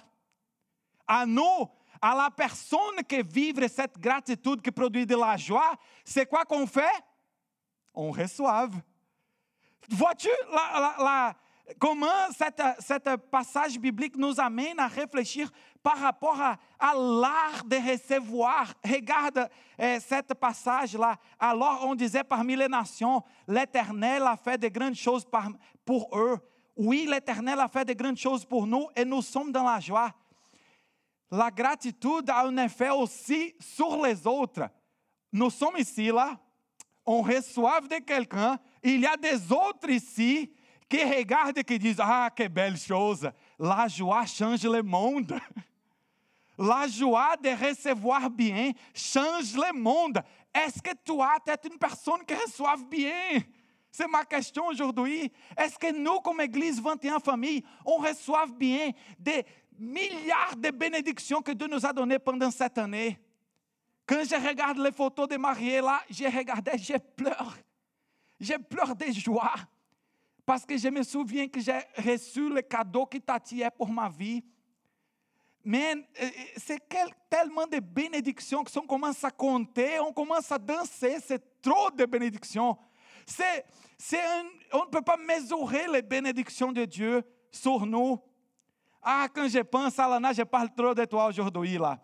à 1.07 1.25
nous, 1.25 1.69
à 2.03 2.17
la 2.17 2.29
personne 2.33 3.05
qui 3.09 3.23
vit 3.23 3.55
cette 3.69 3.97
gratitude 3.97 4.61
qui 4.61 4.73
produit 4.73 5.07
de 5.07 5.15
la 5.15 5.37
joie, 5.37 5.77
c'est 6.05 6.27
quoi 6.27 6.45
qu'on 6.45 6.67
fait? 6.67 7.01
On 7.95 8.11
reçoit. 8.11 8.69
Vois-tu 9.89 10.31
la, 10.53 10.97
la, 10.99 11.37
comment 11.79 12.29
cet 12.33 13.17
passage 13.31 13.79
biblique 13.79 14.17
nous 14.17 14.41
amène 14.41 14.81
à 14.81 14.89
réfléchir 14.89 15.49
par 15.83 15.99
rapport 15.99 16.41
à, 16.41 16.59
à 16.79 16.95
l'art 16.95 17.65
de 17.65 17.77
recevoir. 17.77 18.73
Regarde 18.85 19.49
eh, 19.79 19.99
cette 20.01 20.35
passage-là. 20.35 21.17
Alors 21.39 21.81
on 21.85 21.95
disait 21.95 22.25
parmi 22.25 22.57
les 22.57 22.69
nations, 22.69 23.23
l'Éternel 23.49 24.23
a 24.23 24.37
fait 24.37 24.59
de 24.59 24.69
grandes 24.69 24.95
choses 24.95 25.25
par, 25.25 25.49
pour 25.85 26.09
eux. 26.17 26.39
Oui, 26.77 27.07
l'Éternel 27.11 27.59
a 27.61 27.69
fait 27.69 27.85
de 27.85 27.93
grandes 27.93 28.17
choses 28.17 28.45
pour 28.45 28.67
nous 28.67 28.89
et 28.95 29.05
nous 29.05 29.23
sommes 29.23 29.53
dans 29.53 29.65
la 29.65 29.81
joie 29.81 30.13
la 31.31 31.51
gratitude 31.51 32.29
a 32.29 32.47
un 32.47 32.57
effet 32.57 32.91
aussi 32.91 33.55
sur 33.61 34.03
les 34.03 34.27
autres. 34.27 34.69
Nous 35.33 35.51
sommes 35.51 35.77
ici, 35.79 36.09
là, 36.09 36.39
on 37.07 37.23
reçoit 37.23 37.81
de 37.83 38.05
quelqu'un, 38.05 38.59
il 38.83 39.01
y 39.01 39.07
a 39.07 39.17
des 39.17 39.53
autres 39.53 39.89
ici 39.89 40.53
qui 40.89 41.05
regardent 41.05 41.59
et 41.59 41.65
qui 41.65 41.79
disent 41.79 42.01
Ah, 42.01 42.31
que 42.35 42.49
belle 42.49 42.77
chose, 42.77 43.31
la 43.59 43.87
joie 43.87 44.27
change 44.27 44.65
le 44.65 44.83
monde. 44.83 45.39
La 46.63 46.87
joie 46.87 47.37
de 47.43 47.49
recevoir 47.49 48.29
bien 48.29 48.73
change 48.93 49.55
le 49.55 49.73
monde. 49.79 50.21
Est-ce 50.55 50.83
que 50.83 50.95
toi, 51.03 51.39
tu 51.43 51.51
es 51.51 51.71
une 51.73 51.79
personne 51.79 52.21
qui 52.27 52.35
reçoit 52.35 52.77
bien? 52.77 53.41
C'est 53.91 54.07
ma 54.07 54.27
question 54.27 54.67
aujourd'hui. 54.67 55.33
Est-ce 55.57 55.79
que 55.79 55.91
nous, 55.91 56.21
comme 56.21 56.43
Église 56.43 56.79
21 56.79 57.19
Familles, 57.19 57.65
on 57.83 57.97
reçoit 57.97 58.45
bien 58.47 58.91
des, 59.19 59.43
milliards 59.79 60.55
de 60.55 60.71
bénédictions 60.71 61.41
que 61.41 61.53
Dieu 61.53 61.67
nous 61.67 61.87
a 61.87 61.95
données 61.95 62.19
pendant 62.19 62.51
cette 62.51 62.77
année? 62.77 63.19
Quand 64.05 64.23
je 64.23 64.35
regarde 64.35 64.77
les 64.77 64.93
photos 64.93 65.29
de 65.29 65.39
mariés 65.39 65.81
là, 65.81 66.03
j'ai 66.11 66.29
regardé, 66.29 66.73
j'ai 66.77 66.99
pleure. 66.99 67.57
J'ai 68.39 68.59
pleure 68.59 68.95
de 68.95 69.07
joie. 69.13 69.55
Parce 70.45 70.67
que 70.67 70.77
je 70.77 70.89
me 70.89 71.03
souviens 71.05 71.49
que 71.49 71.61
j'ai 71.61 71.81
reçu 71.97 72.51
le 72.51 72.61
cadeau 72.61 73.07
qui 73.07 73.19
Tati 73.19 73.63
est 73.63 73.71
pour 73.71 73.89
ma 73.89 74.11
vie. 74.11 74.45
Mais 75.65 75.95
euh, 75.95 76.25
euh, 76.25 76.29
c'est 76.57 76.81
tellement 77.29 77.67
de 77.67 77.81
bénédictions 77.81 78.65
que 78.65 78.71
si 78.71 78.79
on 78.79 78.87
commence 78.87 79.23
à 79.25 79.31
compter, 79.31 80.01
on 80.01 80.13
commence 80.13 80.51
à 80.51 80.59
danser, 80.59 81.19
c'est 81.25 81.61
trop 81.61 81.91
de 81.91 82.05
bénédictions. 82.07 82.77
C'est, 83.27 83.65
on 84.73 84.87
ne 84.87 84.91
peut 84.91 85.03
pas 85.03 85.17
mesurer 85.17 85.87
les 85.93 86.03
bénédictions 86.03 86.73
de 86.73 86.85
Dieu 86.85 87.23
sur 87.51 87.85
nous. 87.85 88.19
Ah, 89.03 89.29
quand 89.33 89.49
je 89.49 89.61
pense 89.61 89.97
Lana, 89.97 90.33
je 90.33 90.43
parle 90.43 90.75
trop 90.75 90.95
de 90.95 91.05
toi 91.05 91.27
aujourd'hui 91.27 91.79
là. 91.79 91.99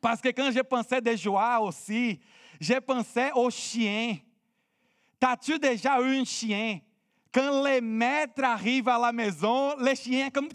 Parce 0.00 0.20
que 0.20 0.28
quand 0.28 0.50
je 0.50 0.60
pensais 0.60 1.00
de 1.00 1.14
joie 1.14 1.60
aussi, 1.60 2.18
je 2.58 2.74
pensais 2.74 3.30
au 3.34 3.50
chien. 3.50 4.16
T'as-tu 5.18 5.58
déjà 5.58 6.00
eu 6.00 6.16
un 6.16 6.24
chien? 6.24 6.80
Quand 7.32 7.62
les 7.62 7.80
maîtres 7.80 8.42
arrivent 8.42 8.88
à 8.88 8.98
la 8.98 9.12
maison, 9.12 9.76
les 9.78 9.94
chiens 9.94 10.30
comme... 10.30 10.48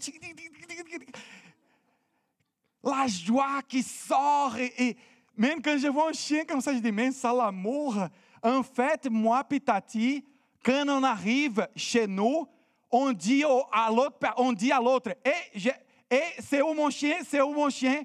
La 2.86 3.06
joie 3.08 3.60
qui 3.68 3.82
sort. 3.82 4.56
Et, 4.56 4.96
même 5.36 5.60
quand 5.60 5.76
je 5.76 5.88
vois 5.88 6.08
un 6.08 6.12
chien 6.12 6.44
comme 6.44 6.60
ça, 6.60 6.72
je 6.72 6.78
dis, 6.78 6.92
mais 6.92 7.10
ça 7.10 7.32
l'amour. 7.32 7.96
En 8.42 8.62
fait, 8.62 9.10
moi, 9.10 9.42
Pitati, 9.44 10.24
quand 10.64 10.84
on 10.88 11.02
arrive 11.02 11.66
chez 11.74 12.06
nous, 12.06 12.46
on 12.90 13.12
dit 13.12 13.44
à 13.72 13.90
l'autre, 13.90 14.16
on 14.36 14.52
dit 14.52 14.70
à 14.70 14.80
l'autre, 14.80 15.10
et, 15.24 15.68
et 16.10 16.22
c'est 16.38 16.62
où 16.62 16.72
mon 16.72 16.88
chien, 16.88 17.16
c'est 17.28 17.42
où 17.42 17.52
mon 17.52 17.68
chien. 17.68 18.02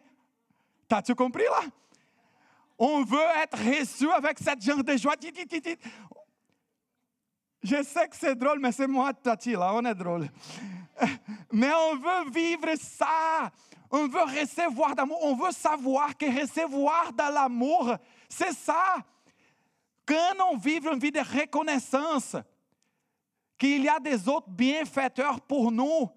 T'as-tu 0.87 1.15
compris 1.15 1.43
là? 1.43 1.61
On 2.77 3.03
veut 3.03 3.19
être 3.43 3.57
reçu 3.59 4.11
avec 4.11 4.39
cette 4.39 4.61
genre 4.61 4.83
de 4.83 4.97
joie. 4.97 5.13
Je 7.63 7.83
sais 7.83 8.07
que 8.07 8.15
c'est 8.15 8.35
drôle, 8.35 8.59
mais 8.59 8.71
c'est 8.71 8.87
moi, 8.87 9.13
Tati, 9.13 9.51
là, 9.51 9.71
on 9.75 9.85
est 9.85 9.93
drôle. 9.93 10.27
Mais 11.51 11.71
on 11.73 11.95
veut 11.95 12.31
vivre 12.31 12.69
ça. 12.79 13.51
On 13.91 14.07
veut 14.07 14.23
recevoir 14.23 14.95
d'amour. 14.95 15.19
On 15.21 15.35
veut 15.35 15.51
savoir 15.51 16.17
que 16.17 16.25
recevoir 16.25 17.11
de 17.11 17.33
l'amour, 17.33 17.95
c'est 18.29 18.53
ça. 18.53 18.95
Quand 20.05 20.51
on 20.51 20.57
vit 20.57 20.77
une 20.77 20.99
vie 20.99 21.11
de 21.11 21.19
reconnaissance, 21.19 22.35
qu'il 23.57 23.83
y 23.83 23.89
a 23.89 23.99
des 23.99 24.27
autres 24.27 24.49
bienfaiteurs 24.49 25.39
pour 25.41 25.71
nous, 25.71 26.09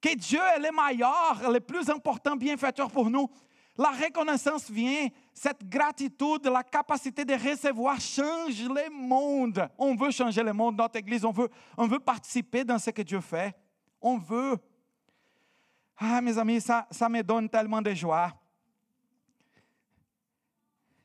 que 0.00 0.14
Dieu 0.14 0.38
est 0.56 0.60
le 0.60 0.70
meilleur, 0.70 1.50
le 1.50 1.58
plus 1.58 1.90
important 1.90 2.36
bienfaiteur 2.36 2.90
pour 2.90 3.10
nous. 3.10 3.28
La 3.76 3.90
reconnaissance 3.90 4.70
vient, 4.70 5.08
cette 5.34 5.68
gratitude, 5.68 6.46
la 6.46 6.62
capacité 6.62 7.24
de 7.24 7.34
recevoir 7.34 8.00
change 8.00 8.62
le 8.62 8.90
monde. 8.90 9.68
On 9.78 9.96
veut 9.96 10.10
changer 10.10 10.42
le 10.42 10.52
monde, 10.52 10.76
notre 10.76 10.96
Église, 10.96 11.24
on 11.24 11.32
veut, 11.32 11.48
on 11.76 11.86
veut 11.86 11.98
participer 11.98 12.62
dans 12.62 12.78
ce 12.78 12.90
que 12.90 13.02
Dieu 13.02 13.20
fait. 13.20 13.52
On 14.00 14.18
veut. 14.18 14.56
Ah, 16.02 16.22
mes 16.22 16.38
amis, 16.38 16.62
ça, 16.62 16.86
me 17.10 17.22
donne 17.22 17.46
tellement 17.50 17.82
de 17.82 17.92
joie. 17.92 18.32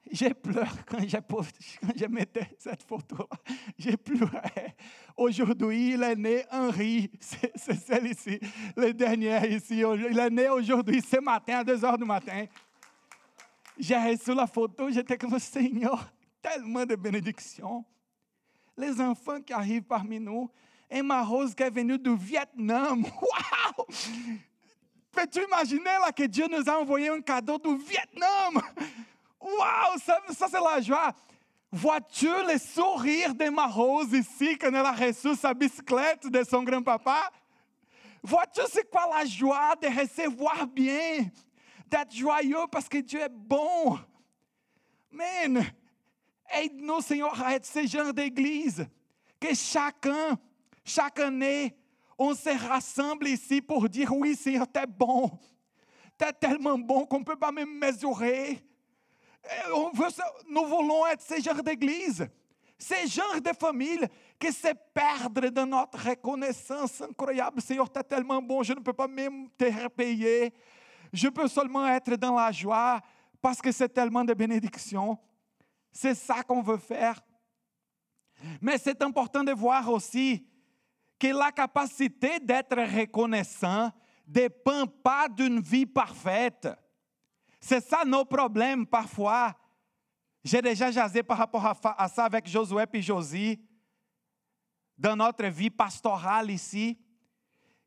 J'ai 0.09 0.33
pleuré 0.33 0.69
quand 0.87 0.99
j'ai, 1.05 1.19
j'ai 1.97 2.07
mettais 2.07 2.55
cette 2.57 2.83
photo-là. 2.83 3.25
J'ai 3.77 3.97
pleuré. 3.97 4.73
Aujourd'hui, 5.17 5.95
il 5.95 6.03
est 6.03 6.15
né 6.15 6.45
Henri. 6.49 7.11
C'est, 7.19 7.51
celle-ci, 7.57 8.39
le 8.77 8.93
dernier 8.93 9.53
ici. 9.53 9.79
Il 9.79 10.17
est 10.17 10.29
né 10.29 10.47
aujourd'hui, 10.47 11.01
ce 11.01 11.19
matin, 11.19 11.57
à 11.57 11.63
2 11.65 11.83
heures 11.83 11.97
du 11.97 12.05
matin. 12.05 12.45
J'ai 13.77 13.97
reçu 13.97 14.33
la 14.33 14.47
photo, 14.47 14.89
j'étais 14.89 15.17
comme 15.17 15.37
Seigneur, 15.39 16.09
tellement 16.41 16.85
de 16.85 16.95
bénédictions. 16.95 17.83
Les 18.77 19.01
enfants 19.01 19.41
qui 19.41 19.51
arrivent 19.51 19.83
parmi 19.83 20.21
nous. 20.21 20.49
Emma 20.89 21.21
Rose 21.23 21.53
qui 21.53 21.63
est 21.63 21.69
venue 21.69 21.97
du 21.97 22.15
Vietnam. 22.15 23.03
Waouh! 23.03 23.87
Peux-tu 25.15 25.43
imaginer 25.43 25.83
là 25.83 26.11
que 26.11 26.23
Dieu 26.23 26.45
nous 26.49 26.69
a 26.69 26.77
envoyé 26.77 27.09
un 27.09 27.21
cadeau 27.21 27.57
du 27.57 27.77
Vietnam? 27.77 28.61
Waouh, 29.39 29.97
ça, 30.03 30.19
c'est 30.49 30.59
la 30.59 30.81
joie. 30.81 31.13
Vois-tu 31.71 32.27
le 32.27 32.57
sourire 32.57 33.33
d'Emma 33.33 33.67
Rose 33.67 34.11
ici 34.11 34.57
quand 34.57 34.67
elle 34.67 34.75
a 34.75 34.91
reçu 34.91 35.35
sa 35.35 35.53
bicyclette 35.53 36.27
de 36.27 36.43
son 36.43 36.63
grand-papa? 36.63 37.31
Vois-tu 38.21 38.61
c'est 38.69 38.89
quoi 38.89 39.07
la 39.17 39.25
joie 39.25 39.75
de 39.81 39.87
recevoir 39.87 40.67
bien? 40.67 41.29
D'être 41.87 42.13
joyeux 42.13 42.65
parce 42.71 42.89
que 42.89 42.97
Dieu 42.97 43.21
est 43.21 43.29
bon? 43.29 43.99
Man, 45.11 45.63
aide-nous, 46.51 47.01
Seigneur, 47.01 47.41
à 47.41 47.55
être 47.55 47.65
ce 47.65 47.85
genre 47.85 48.13
d'église. 48.13 48.85
Que 49.39 49.53
chacun, 49.53 50.37
chaque 50.83 51.19
année, 51.19 51.75
on 52.17 52.33
se 52.33 52.49
rassemble 52.67 53.27
ici 53.27 53.61
pour 53.61 53.87
dire 53.89 54.11
oui, 54.15 54.35
Seigneur, 54.35 54.67
t'es 54.67 54.85
bon. 54.87 55.31
T'es 56.17 56.31
tellement 56.33 56.77
bon 56.77 57.05
qu'on 57.05 57.19
ne 57.19 57.25
peut 57.25 57.35
pas 57.35 57.51
même 57.51 57.77
mesurer. 57.77 58.63
On 59.73 59.91
veut, 59.91 60.07
nous 60.49 60.65
voulons 60.65 61.05
être 61.07 61.21
ce 61.21 61.41
genre 61.41 61.61
d'église, 61.61 62.27
ce 62.79 62.95
genre 63.07 63.41
de 63.41 63.51
famille 63.53 64.07
qui 64.39 64.51
se 64.51 64.69
perdre 64.93 65.49
dans 65.49 65.65
notre 65.65 66.09
reconnaissance 66.09 67.01
incroyable. 67.01 67.61
Seigneur, 67.61 67.91
tu 67.91 67.99
es 67.99 68.03
tellement 68.03 68.41
bon, 68.41 68.63
je 68.63 68.73
ne 68.73 68.79
peux 68.79 68.93
pas 68.93 69.07
même 69.07 69.49
te 69.57 69.65
repayer. 69.65 70.53
Je 71.11 71.27
peux 71.27 71.47
seulement 71.47 71.85
être 71.87 72.15
dans 72.15 72.35
la 72.35 72.51
joie 72.51 73.01
parce 73.41 73.61
que 73.61 73.71
c'est 73.71 73.89
tellement 73.89 74.23
de 74.23 74.33
bénédictions. 74.33 75.17
C'est 75.91 76.15
ça 76.15 76.43
qu'on 76.43 76.61
veut 76.61 76.77
faire. 76.77 77.21
Mais 78.61 78.77
c'est 78.77 79.01
important 79.01 79.43
de 79.43 79.51
voir 79.51 79.89
aussi 79.89 80.45
que 81.19 81.27
la 81.27 81.51
capacité 81.51 82.39
d'être 82.39 82.75
reconnaissant 82.75 83.91
dépend 84.25 84.85
pas 84.85 85.27
d'une 85.29 85.59
vie 85.59 85.85
parfaite. 85.85 86.67
C'est 87.59 87.83
ça 87.83 88.03
nos 88.05 88.25
problèmes 88.25 88.85
parfois. 88.85 89.55
J'ai 90.43 90.61
déjà 90.61 90.91
jasé 90.91 91.23
par 91.23 91.37
rapport 91.37 91.65
à 91.65 92.07
ça 92.07 92.25
avec 92.25 92.47
Josué 92.47 92.83
et 92.93 93.01
Josie, 93.01 93.59
dans 94.97 95.15
notre 95.15 95.45
vie 95.45 95.69
pastorale 95.69 96.51
ici, 96.51 96.97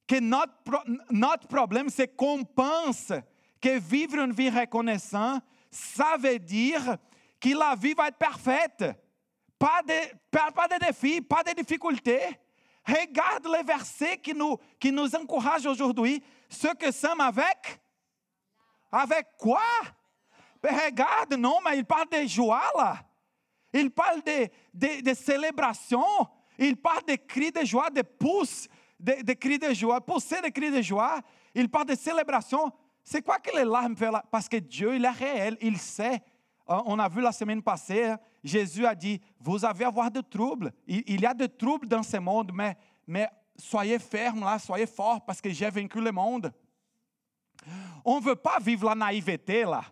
que 0.06 0.18
notre, 0.20 0.85
notre 1.11 1.47
problème, 1.47 1.88
c'est 1.88 2.08
qu'on 2.08 2.42
pense 2.42 3.12
que 3.61 3.78
vivre 3.78 4.18
une 4.18 4.32
vie 4.32 4.50
reconnaissante, 4.50 5.42
ça 5.70 6.16
veut 6.18 6.38
dire 6.38 6.97
que 7.40 7.50
la 7.50 7.75
vie 7.75 7.94
va 7.94 8.08
être 8.08 8.18
parfaite. 8.18 8.85
Pas 9.58 9.82
de, 9.87 10.16
pas 10.30 10.68
de 10.68 10.87
défis, 10.87 11.20
pas 11.20 11.42
de 11.42 11.52
difficultés. 11.52 12.38
Regarde 12.88 13.47
les 13.54 13.62
versets 13.62 14.16
qui 14.18 14.33
nous, 14.35 14.57
qui 14.80 14.90
nous 14.90 15.14
encouragent 15.14 15.66
aujourd'hui. 15.66 16.23
Ceux 16.49 16.75
que 16.75 16.90
sommes 16.90 17.21
avec 17.21 17.80
avec 18.91 19.26
quoi? 19.39 19.60
Regarde, 20.63 21.34
non, 21.34 21.58
mais 21.65 21.78
il 21.78 21.84
parle 21.84 22.08
de 22.08 22.26
joie 22.26 22.63
là. 22.75 22.97
Il 23.73 23.91
parle 23.91 24.23
de, 24.23 24.49
de, 24.73 25.02
de 25.02 25.15
célébration. 25.15 26.04
Il 26.58 26.76
parle 26.76 27.04
de 27.04 27.15
cris 27.17 27.52
de 27.52 27.65
joie, 27.65 27.91
de 27.91 28.02
pouces 28.02 28.67
de, 28.99 29.23
de 29.23 29.32
cris 29.34 29.58
de 29.58 29.73
joie, 29.73 30.00
pousser 30.00 30.41
de 30.41 30.49
cris 30.49 30.71
de 30.71 30.82
joie. 30.82 31.21
Il 31.54 31.69
parle 31.69 31.86
de 31.86 31.95
célébration. 31.95 32.73
C'est 33.04 33.23
quoi 33.23 33.39
que 33.39 33.56
les 33.56 33.65
larmes 33.65 33.97
font 33.97 34.10
là? 34.10 34.25
Parce 34.30 34.49
que 34.49 34.56
Dieu, 34.56 34.97
il 34.97 35.04
est 35.04 35.10
réel, 35.10 35.56
il 35.60 35.78
sait. 35.78 36.21
Euh, 36.69 36.80
on 36.84 36.99
a 36.99 37.08
vu 37.08 37.21
la 37.21 37.32
semaine 37.32 37.63
passée, 37.63 38.15
Jésus 38.49 38.87
a 38.87 38.95
dit, 38.95 39.21
vous 39.39 39.65
allez 39.65 39.84
avoir 39.84 40.11
de 40.11 40.21
troubles. 40.21 40.73
Il, 40.87 41.21
y 41.21 41.26
a 41.26 41.34
de 41.34 41.47
troubles 41.47 41.87
dans 41.87 42.02
ce 42.02 42.17
monde, 42.17 42.50
mais, 42.52 42.76
mais 43.06 43.28
soyez 43.56 43.99
fermes 43.99 44.41
là, 44.41 44.58
soyez 44.58 44.87
forts 44.87 45.25
parce 45.25 45.41
que 45.41 45.50
j'ai 45.50 45.71
vaincu 45.71 46.00
le 46.00 46.11
monde. 46.11 46.52
On 48.04 48.21
ne 48.21 48.25
veut 48.25 48.37
pas 48.37 48.58
vivre 48.58 48.89
la 48.89 48.95
naïveté 48.95 49.65
là, 49.65 49.84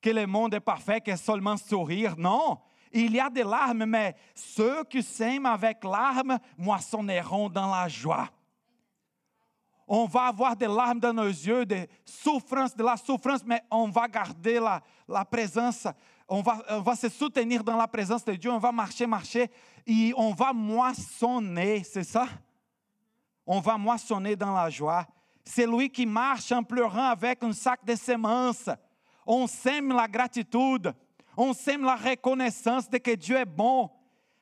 que 0.00 0.10
le 0.10 0.26
monde 0.26 0.54
est 0.54 0.60
parfait, 0.60 1.00
que 1.00 1.14
seulement 1.16 1.56
sourire. 1.56 2.16
Non, 2.16 2.58
il 2.92 3.14
y 3.14 3.20
a 3.20 3.28
des 3.28 3.44
larmes, 3.44 3.84
mais 3.84 4.16
ceux 4.34 4.84
qui 4.84 5.02
s'aiment 5.02 5.46
avec 5.46 5.84
larmes 5.84 6.38
moissonneront 6.56 7.48
dans 7.48 7.70
la 7.70 7.88
joie. 7.88 8.28
On 9.86 10.04
va 10.04 10.26
avoir 10.26 10.54
des 10.54 10.66
larmes 10.66 11.00
dans 11.00 11.14
nos 11.14 11.28
yeux, 11.28 11.64
des 11.64 11.88
souffrances, 12.04 12.76
de 12.76 12.84
la 12.84 12.96
souffrance, 12.96 13.42
mais 13.44 13.62
on 13.70 13.88
va 13.88 14.06
garder 14.06 14.60
la, 14.60 14.82
la 15.08 15.24
présence, 15.24 15.86
on 16.28 16.42
va, 16.42 16.62
on 16.68 16.80
va 16.80 16.94
se 16.94 17.08
soutenir 17.08 17.64
dans 17.64 17.76
la 17.76 17.88
présence 17.88 18.24
de 18.24 18.34
Dieu, 18.34 18.50
on 18.50 18.58
va 18.58 18.70
marcher, 18.70 19.06
marcher, 19.06 19.50
et 19.86 20.12
on 20.16 20.32
va 20.32 20.52
moissonner, 20.52 21.82
c'est 21.84 22.04
ça? 22.04 22.28
On 23.46 23.60
va 23.60 23.78
moissonner 23.78 24.36
dans 24.36 24.52
la 24.52 24.68
joie. 24.68 25.06
C'est 25.42 25.66
lui 25.66 25.88
qui 25.88 26.04
marche 26.04 26.52
en 26.52 26.62
pleurant 26.62 27.08
avec 27.08 27.42
un 27.42 27.52
sac 27.52 27.82
de 27.82 27.94
semences. 27.94 28.68
On 29.26 29.46
sème 29.46 29.94
la 29.94 30.06
gratitude, 30.06 30.92
on 31.34 31.54
sème 31.54 31.82
la 31.82 31.96
reconnaissance 31.96 32.90
de 32.90 32.98
que 32.98 33.14
Dieu 33.14 33.36
est 33.36 33.46
bon. 33.46 33.90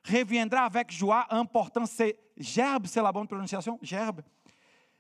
Reviendra 0.05 0.63
avec 0.63 0.91
joie 0.91 1.27
importante. 1.31 1.87
C'est 1.87 2.19
gerbe, 2.37 2.87
c'est 2.87 3.03
la 3.03 3.13
bonne 3.13 3.29
prononciation? 3.29 3.79
Gerbe. 3.81 4.23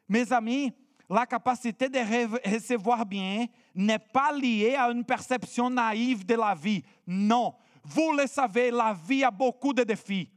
Mes 0.08 0.32
amis, 0.32 0.72
la 1.08 1.26
capacité 1.26 1.88
de 1.88 1.98
recevoir 2.54 3.04
bien 3.06 3.46
n'est 3.74 3.98
pas 3.98 4.32
liée 4.32 4.74
à 4.74 4.90
une 4.90 5.04
perception 5.04 5.70
naïve 5.70 6.24
de 6.24 6.34
la 6.34 6.54
vie. 6.54 6.82
Non, 7.06 7.54
vous 7.84 8.12
le 8.12 8.26
savez, 8.26 8.70
la 8.70 8.92
vie 8.92 9.22
a 9.22 9.30
beaucoup 9.30 9.72
de 9.72 9.84
défis. 9.84 10.30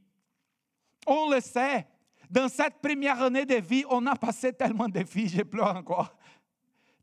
On 1.08 1.30
le 1.30 1.42
sait. 1.42 1.88
Dans 2.30 2.48
cette 2.48 2.80
première 2.80 3.20
année 3.24 3.46
de 3.46 3.56
vie, 3.56 3.84
on 3.90 4.06
a 4.06 4.16
passé 4.16 4.54
tellement 4.54 4.88
de 4.88 4.94
défis, 4.94 5.28
je 5.36 5.42
pleure 5.42 5.76
encore. 5.76 6.16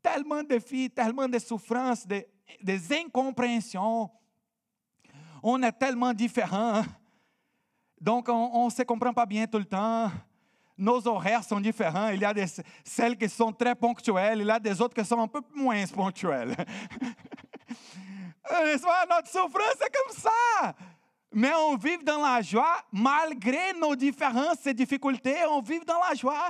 Tellement 0.00 0.42
de 0.42 0.48
défis, 0.48 0.88
tellement 0.88 1.28
de 1.28 1.38
souffrances, 1.40 2.06
de, 2.06 2.24
des 2.62 2.92
incompréhensions. 2.92 4.08
On 5.42 5.60
est 5.62 5.72
tellement 5.72 6.12
différents. 6.12 6.84
Donc, 8.00 8.28
on 8.28 8.66
ne 8.66 8.70
se 8.70 8.82
comprend 8.82 9.12
pas 9.12 9.26
bien 9.26 9.46
tout 9.46 9.58
le 9.58 9.64
temps. 9.64 10.10
Nos 10.78 11.06
horaires 11.06 11.42
sont 11.42 11.60
différents. 11.60 12.08
Il 12.08 12.20
y 12.20 12.24
a 12.24 12.34
des, 12.34 12.46
celles 12.84 13.16
qui 13.16 13.28
sont 13.28 13.52
très 13.52 13.74
ponctuelles, 13.74 14.40
il 14.40 14.46
y 14.46 14.50
a 14.50 14.58
des 14.58 14.80
autres 14.80 14.94
qui 14.94 15.04
sont 15.04 15.20
un 15.20 15.28
peu 15.28 15.40
moins 15.54 15.84
ponctuelles. 15.86 16.54
Notre 18.50 19.28
souffrance, 19.28 19.76
c'est 19.80 19.92
comme 19.92 20.16
ça 20.16 20.74
mais 21.38 21.52
on 21.54 21.76
vit 21.76 21.98
dans 21.98 22.22
la 22.22 22.40
joie 22.40 22.78
malgré 22.90 23.74
nos 23.78 23.94
différences 23.94 24.66
et 24.66 24.72
difficultés, 24.72 25.36
on 25.50 25.60
vit 25.60 25.80
dans 25.80 26.00
la 26.08 26.14
joie. 26.14 26.48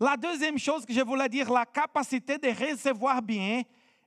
La 0.00 0.16
deuxième 0.16 0.58
chose 0.58 0.84
que 0.84 0.92
je 0.92 1.00
voulais 1.00 1.28
dire, 1.28 1.48
la 1.52 1.64
capacité 1.64 2.36
de 2.36 2.48
recevoir 2.48 3.22
bien 3.22 3.62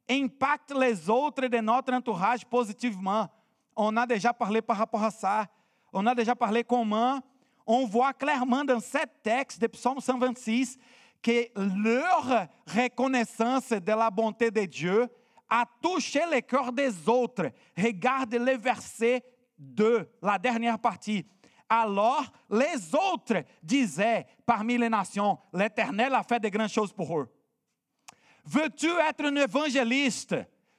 impacte 0.09 0.73
les 0.77 1.09
autres 1.09 1.47
de 1.47 1.57
notre 1.59 1.93
entourage 1.93 2.45
positivement. 2.45 3.29
On 3.77 3.95
a 3.95 4.05
déjà 4.05 4.33
parlé 4.33 4.61
par 4.61 4.75
rapport 4.75 5.03
à 5.03 5.11
ça. 5.11 5.45
On 5.93 6.05
a 6.05 6.13
déjà 6.13 6.35
parlé 6.35 6.65
comment 6.65 7.21
on 7.67 7.85
voit 7.85 8.13
clairement 8.13 8.63
dans 8.63 8.79
sept 8.79 9.11
textes 9.21 9.61
de 9.61 9.67
Psaume 9.67 9.99
126 9.99 10.77
que 11.21 11.47
leur 11.55 12.47
reconnaissance 12.65 13.69
de 13.69 13.91
la 13.91 14.09
bonté 14.09 14.49
de 14.49 14.65
Dieu 14.65 15.07
a 15.49 15.65
touché 15.81 16.21
le 16.31 16.39
cœur 16.41 16.71
des 16.71 17.07
autres. 17.07 17.51
Regarde 17.77 18.35
les 18.35 18.57
versets 18.57 19.23
2, 19.57 20.09
la 20.21 20.39
dernière 20.39 20.79
partie. 20.79 21.25
Alors 21.69 22.23
les 22.49 22.95
autres 22.95 23.43
disaient 23.61 24.25
parmi 24.45 24.77
les 24.77 24.89
nations, 24.89 25.37
l'Éternel 25.53 26.13
a 26.13 26.23
fait 26.23 26.39
de 26.39 26.47
grandes 26.47 26.69
choses 26.69 26.93
pour 26.93 27.19
eux. 27.19 27.29
Veux-tu 28.45 28.87
être 28.87 29.25
un 29.25 29.35
évangéliste? 29.35 30.35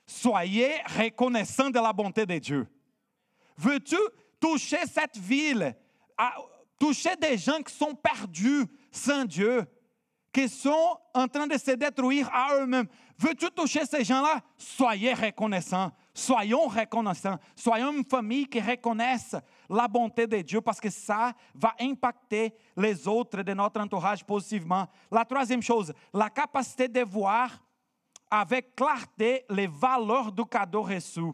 Soyez 0.06 0.76
reconnaissant 0.98 1.68
de 1.68 1.78
la 1.78 1.92
bonté 1.92 2.24
de 2.24 2.38
Dieu. 2.38 2.66
Veux-tu 3.58 3.98
toucher 4.40 4.86
cette 4.86 5.18
ville, 5.18 5.76
toucher 6.78 7.16
des 7.16 7.36
gens 7.36 7.60
qui 7.62 7.74
sont 7.74 7.94
perdus 7.94 8.66
sans 8.90 9.24
Dieu, 9.24 9.66
qui 10.32 10.48
sont 10.48 10.98
en 11.14 11.26
train 11.26 11.46
de 11.46 11.58
se 11.58 11.72
détruire 11.72 12.28
à 12.32 12.56
eux-mêmes. 12.56 12.86
Veux-tu 13.18 13.50
toucher 13.50 13.84
ces 13.84 14.04
gens-là? 14.04 14.40
Soyez 14.56 15.12
reconnaissants. 15.12 15.90
Soyons 16.14 16.66
reconnaissants. 16.66 17.38
Soyons 17.56 17.92
une 17.92 18.04
famille 18.04 18.46
qui 18.46 18.60
reconnaisse 18.60 19.34
la 19.68 19.88
bonté 19.88 20.26
de 20.26 20.40
Dieu 20.40 20.60
parce 20.60 20.80
que 20.80 20.90
ça 20.90 21.32
va 21.54 21.74
impacter 21.80 22.54
les 22.76 23.08
autres 23.08 23.42
de 23.42 23.54
notre 23.54 23.80
entourage 23.80 24.24
positivement. 24.24 24.86
La 25.10 25.24
troisième 25.24 25.62
chose, 25.62 25.92
la 26.12 26.30
capacité 26.30 26.86
de 26.86 27.00
voir 27.00 27.50
avec 28.30 28.76
clarté 28.76 29.44
les 29.50 29.66
valeurs 29.66 30.30
du 30.30 30.44
cadeau 30.44 30.82
reçu. 30.82 31.32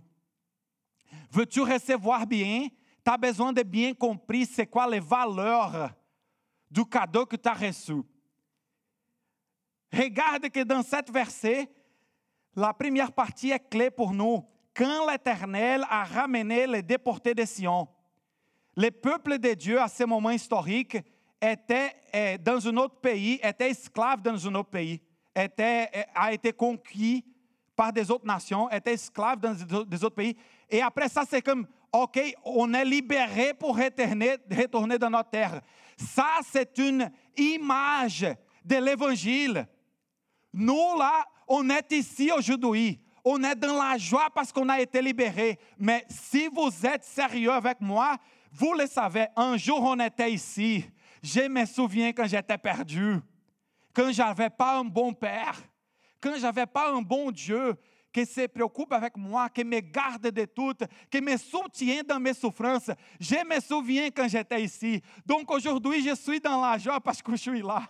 Veux-tu 1.30 1.61
recevoir 1.61 2.26
bien? 2.26 2.68
Tu 3.05 3.11
as 3.11 3.19
besoin 3.19 3.53
de 3.53 3.62
bien 3.62 3.93
compris 3.93 4.47
c'est 4.47 4.67
quoi 4.67 4.88
les 4.88 5.01
valeurs 5.01 5.90
du 6.71 6.85
cadeau 6.87 7.27
que 7.27 7.37
tu 7.37 7.49
as 7.49 7.55
reçu. 7.55 8.03
Regarde 9.93 10.49
que 10.49 10.64
dans 10.64 10.83
cet 10.83 11.11
verset, 11.11 11.71
la 12.57 12.73
première 12.73 13.12
partie 13.12 13.51
est 13.51 13.69
clé 13.69 13.90
pour 13.90 14.12
nous. 14.12 14.45
Quand 14.75 15.09
l'Éternel 15.09 15.85
a 15.88 16.05
ramené 16.05 16.67
les 16.67 16.83
déportés 16.83 17.35
de 17.35 17.45
Sion, 17.45 17.87
le 18.77 18.90
peuple 18.90 19.38
de 19.38 19.55
Dieu 19.55 19.81
à 19.81 19.88
ce 19.88 20.05
moment 20.05 20.31
historique 20.31 20.97
était 21.40 21.93
eh, 22.12 22.38
dans 22.38 22.67
un 22.67 22.77
autre 22.79 22.97
pays, 22.97 23.38
était 23.43 23.71
esclave 23.71 24.23
dans 24.23 24.49
un 24.49 24.55
autre 24.55 24.71
pays, 24.71 25.01
eh, 25.37 25.49
a 26.14 26.33
été 26.33 26.53
conquis 26.53 27.25
par 27.77 27.93
des 27.93 28.11
autres 28.11 28.27
nations, 28.27 28.71
était 28.71 28.95
esclave 28.95 29.38
dans 29.38 29.85
des 29.85 30.05
autres 30.05 30.17
pays. 30.17 30.37
Et 30.69 30.81
après 30.81 31.09
ça, 31.09 31.23
c'est 31.29 31.43
comme, 31.43 31.67
OK, 31.94 32.18
on 32.44 32.74
est 32.74 32.85
libéré 32.85 33.54
pour 33.54 33.76
retourner, 33.76 34.37
retourner 34.50 34.98
dans 34.98 35.11
notre 35.11 35.30
terre. 35.30 35.61
Ça, 35.96 36.40
c'est 36.50 36.76
une 36.78 37.09
image 37.37 38.26
de 38.64 38.76
l'évangile. 38.76 39.64
Nous, 40.52 40.98
là, 40.98 41.24
on 41.46 41.70
est 41.70 41.92
ici 41.92 42.33
aujourd'hui. 42.37 43.00
On 43.24 43.40
est 43.44 43.54
dans 43.54 43.80
la 43.80 43.96
joie 43.96 44.26
parce 44.35 44.50
qu'on 44.50 44.68
a 44.70 44.80
été 44.80 45.00
libéré. 45.00 45.57
Mais 45.78 46.04
si 46.09 46.48
vous 46.48 46.68
êtes 46.85 47.04
sérieux 47.04 47.52
avec 47.52 47.80
moi, 47.80 48.16
vous 48.50 48.74
le 48.74 48.88
savez, 48.88 49.28
un 49.37 49.57
jour 49.57 49.80
on 49.80 50.00
était 50.00 50.33
ici. 50.33 50.85
Je 51.22 51.48
me 51.48 51.64
souviens 51.64 52.12
quand 52.12 52.26
j'étais 52.26 52.59
perdu, 52.59 53.20
quand 53.92 54.11
j'avais 54.11 54.50
pas 54.50 54.78
un 54.78 54.85
bon 54.85 55.12
père, 55.12 55.62
quand 56.20 56.35
j'avais 56.40 56.66
pas 56.66 56.90
un 56.92 57.02
bon 57.02 57.30
Dieu 57.30 57.76
qui 58.14 58.24
se 58.24 58.46
préoccupe 58.46 58.92
avec 58.92 59.16
moi, 59.16 59.48
qui 59.50 59.64
me 59.64 59.81
garde 59.81 60.31
de 60.31 60.44
tout, 60.44 60.72
qui 61.11 61.20
me 61.20 61.37
soutient 61.37 62.00
dans 62.05 62.20
mes 62.20 62.33
souffrances. 62.33 62.92
Je 63.18 63.44
me 63.44 63.61
souviens 63.61 64.09
quand 64.11 64.29
j'étais 64.29 64.62
ici. 64.62 65.03
Donc 65.27 65.50
aujourd'hui, 65.50 66.00
je 66.00 66.14
suis 66.14 66.38
dans 66.38 66.61
la 66.61 66.79
joie 66.79 67.00
parce 67.00 67.20
que 67.20 67.33
je 67.33 67.37
suis 67.37 67.61
là. 67.61 67.83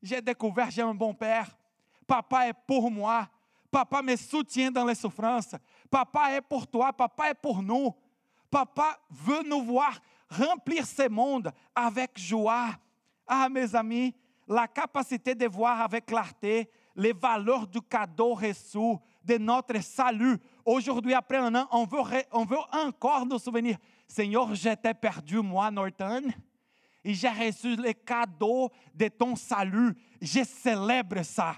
J'ai 0.00 0.22
découvert 0.22 0.70
j'ai 0.70 0.82
un 0.82 0.94
bon 0.94 1.12
père. 1.12 1.58
Papa 2.06 2.46
est 2.46 2.54
pour 2.68 2.88
moi. 2.88 3.28
Papa 3.68 4.00
me 4.00 4.14
soutient 4.14 4.70
dans 4.70 4.84
les 4.84 4.94
souffrances. 4.94 5.56
Papa 5.90 6.36
est 6.36 6.40
pour 6.40 6.64
toi. 6.64 6.92
Papa 6.92 7.30
est 7.30 7.34
pour 7.34 7.60
nous. 7.60 7.92
Papa 8.48 8.96
veut 9.10 9.42
nous 9.42 9.62
voir 9.62 9.98
remplir 10.30 10.86
ce 10.86 11.08
monde 11.08 11.52
avec 11.74 12.16
joie. 12.16 12.68
Ah, 13.26 13.48
mes 13.48 13.74
amis, 13.74 14.14
la 14.46 14.68
capacité 14.68 15.34
de 15.34 15.48
voir 15.48 15.80
avec 15.80 16.06
clarté 16.06 16.70
les 16.98 17.12
valeurs 17.12 17.66
du 17.66 17.80
cadeau 17.80 18.34
reçu, 18.34 18.98
de 19.28 19.38
notre 19.38 19.80
salut. 19.82 20.38
Aujourd'hui, 20.64 21.12
après 21.12 21.36
un 21.36 21.54
an, 21.54 21.68
on 21.70 21.84
veut, 21.84 22.58
encore 22.72 23.26
nous 23.26 23.38
souvenir. 23.38 23.76
Seigneur, 24.06 24.54
j'étais 24.54 24.94
perdu, 24.94 25.40
moi, 25.40 25.70
Norton, 25.70 26.22
et 27.04 27.14
j'ai 27.14 27.28
reçu 27.28 27.76
le 27.76 27.92
cadeau 27.92 28.70
de 28.94 29.08
ton 29.08 29.36
salut. 29.36 29.94
Je 30.20 30.42
célèbre 30.44 31.22
ça. 31.22 31.56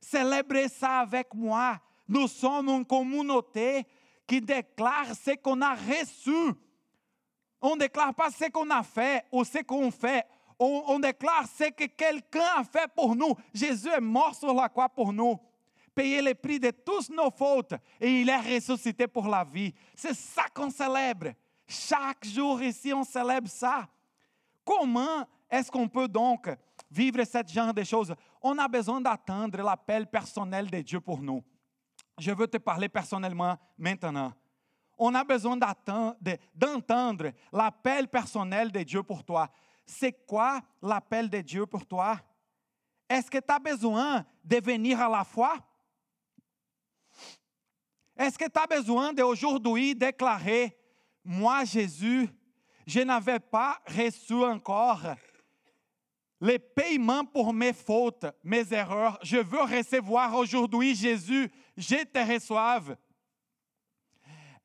Célébrez 0.00 0.68
ça 0.68 1.00
avec 1.00 1.34
moi. 1.34 1.78
Nous 2.08 2.28
sommes 2.28 2.68
une 2.68 2.84
communauté 2.84 3.84
qui 4.26 4.40
déclare 4.40 5.14
ce 5.14 5.32
qu'on 5.36 5.60
a 5.60 5.74
reçu. 5.74 6.54
On 7.60 7.74
ne 7.74 7.80
déclare 7.80 8.14
pas 8.14 8.30
ce 8.30 8.50
qu'on 8.50 8.70
a 8.70 8.82
fait 8.82 9.24
ou 9.32 9.42
ce 9.44 9.58
qu'on 9.62 9.90
fait. 9.90 10.24
On, 10.58 10.98
déclare 11.00 11.46
ce 11.48 11.70
que 11.70 11.84
quelqu'un 11.86 12.46
a 12.56 12.64
fait 12.64 12.88
pour 12.94 13.16
nous. 13.16 13.34
Jésus 13.52 13.88
est 13.88 14.00
mort 14.00 14.34
sur 14.34 14.54
la 14.54 14.68
croix 14.68 14.88
pour 14.88 15.12
nous. 15.12 15.38
Payé 15.94 16.20
le 16.22 16.34
prix 16.34 16.58
de 16.58 16.70
toutes 16.70 17.10
nos 17.10 17.30
fautes 17.30 17.74
et 18.00 18.20
il 18.20 18.28
est 18.28 18.56
ressuscité 18.56 19.06
pour 19.06 19.28
la 19.28 19.44
vie. 19.44 19.72
C'est 19.94 20.14
ça 20.14 20.44
qu'on 20.52 20.70
célèbre. 20.70 21.28
Chaque 21.66 22.26
jour 22.26 22.60
ici, 22.62 22.92
on 22.92 23.04
célèbre 23.04 23.48
ça. 23.48 23.88
Comment 24.64 25.26
est-ce 25.50 25.70
qu'on 25.70 25.88
peut 25.88 26.08
donc 26.08 26.48
vivre 26.90 27.22
ce 27.24 27.38
genre 27.46 27.74
de 27.74 27.84
choses, 27.84 28.14
on 28.40 28.58
a 28.58 28.68
besoin 28.68 29.00
d'attendre 29.00 29.62
l'appel 29.62 30.06
personnel 30.06 30.70
de 30.70 30.80
Dieu 30.80 31.00
pour 31.00 31.20
nous. 31.20 31.42
Je 32.18 32.30
veux 32.30 32.46
te 32.46 32.58
parler 32.58 32.88
personnellement 32.88 33.56
maintenant. 33.76 34.32
On 34.96 35.12
a 35.14 35.24
besoin 35.24 35.56
d'entendre 35.56 37.32
l'appel 37.52 38.06
personnel 38.08 38.70
de 38.70 38.82
Dieu 38.82 39.02
pour 39.02 39.24
toi. 39.24 39.48
C'est 39.84 40.24
quoi 40.24 40.60
l'appel 40.80 41.28
de 41.28 41.40
Dieu 41.40 41.66
pour 41.66 41.84
toi? 41.84 42.16
Est-ce 43.08 43.30
que 43.30 43.38
tu 43.38 43.52
as 43.52 43.58
besoin 43.58 44.24
de 44.44 44.60
venir 44.60 45.00
à 45.00 45.08
la 45.08 45.24
foi? 45.24 45.56
Est-ce 48.16 48.38
que 48.38 48.44
tu 48.44 48.58
as 48.58 48.66
besoin 48.66 49.12
d'aujourd'hui 49.12 49.94
déclarer, 49.94 50.76
moi 51.24 51.64
Jésus, 51.64 52.28
je 52.86 53.00
n'avais 53.00 53.40
pas 53.40 53.80
reçu 53.86 54.34
encore 54.34 55.02
les 56.40 56.58
paiements 56.58 57.24
pour 57.24 57.52
mes 57.52 57.72
fautes, 57.72 58.26
mes 58.42 58.72
erreurs. 58.72 59.18
Je 59.22 59.38
veux 59.38 59.62
recevoir 59.62 60.34
aujourd'hui 60.34 60.94
Jésus, 60.94 61.50
je 61.76 62.04
te 62.04 62.18
reçoive. 62.18 62.96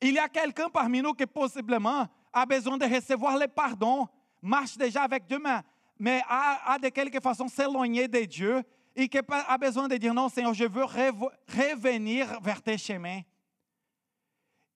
Il 0.01 0.13
y 0.13 0.19
a 0.19 0.29
quelqu'un 0.29 0.69
parmi 0.69 1.01
nous 1.01 1.13
qui 1.13 1.25
possiblement 1.25 2.07
a 2.31 2.45
besoin 2.45 2.77
de 2.77 2.85
recevoir 2.85 3.37
le 3.37 3.47
pardon, 3.47 4.07
marche 4.41 4.77
déjà 4.77 5.03
avec 5.03 5.25
Dieu, 5.25 5.39
mais, 5.97 6.21
a, 6.27 6.77
de 6.81 6.89
quelque 6.89 7.19
façon 7.19 7.47
s'éloigner 7.47 8.07
de 8.07 8.25
Dieu 8.25 8.63
et 8.95 9.07
qui 9.07 9.17
a 9.17 9.57
besoin 9.57 9.87
de 9.87 9.95
dire 9.97 10.13
non, 10.13 10.29
Seigneur, 10.29 10.53
je 10.53 10.65
veux 10.65 10.83
revenir 10.83 12.39
vers 12.41 12.61
tes 12.61 12.77
chemins. 12.77 13.21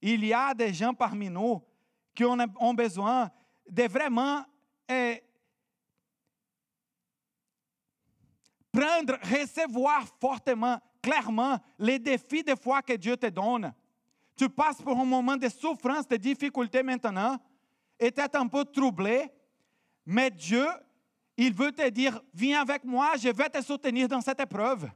Il 0.05 0.25
y 0.25 0.33
a 0.33 0.53
des 0.53 0.73
gens 0.73 0.93
parmi 0.93 1.29
nous 1.29 1.63
qui 2.13 2.25
ont, 2.25 2.73
besoin 2.73 3.31
de 3.69 3.83
vraiment 3.83 4.43
eh, 4.89 5.23
prendre, 8.69 9.17
recevoir 9.23 10.05
fortement, 10.19 10.77
clairement 11.01 11.57
les 11.79 11.99
défis 11.99 12.43
de 12.43 12.53
foi 12.53 12.81
que 12.81 12.91
Dieu 12.97 13.15
te 13.15 13.27
donne. 13.27 13.73
Tu 14.35 14.49
passes 14.49 14.81
pour 14.81 14.99
un 14.99 15.05
moment 15.05 15.37
de 15.37 15.47
souffrance, 15.47 16.05
de 16.05 16.17
difficulté 16.17 16.83
maintenant, 16.83 17.37
et 17.97 18.11
tu 18.11 18.19
es 18.19 18.35
un 18.35 18.47
peu 18.47 18.65
troublé, 18.65 19.31
mais 20.05 20.29
Dieu, 20.29 20.67
il 21.37 21.53
veut 21.53 21.71
te 21.71 21.87
dire, 21.87 22.21
viens 22.33 22.59
avec 22.59 22.83
moi, 22.83 23.13
je 23.15 23.29
vais 23.29 23.47
te 23.47 23.61
soutenir 23.61 24.09
dans 24.09 24.19
cette 24.19 24.41
épreuve. 24.41 24.91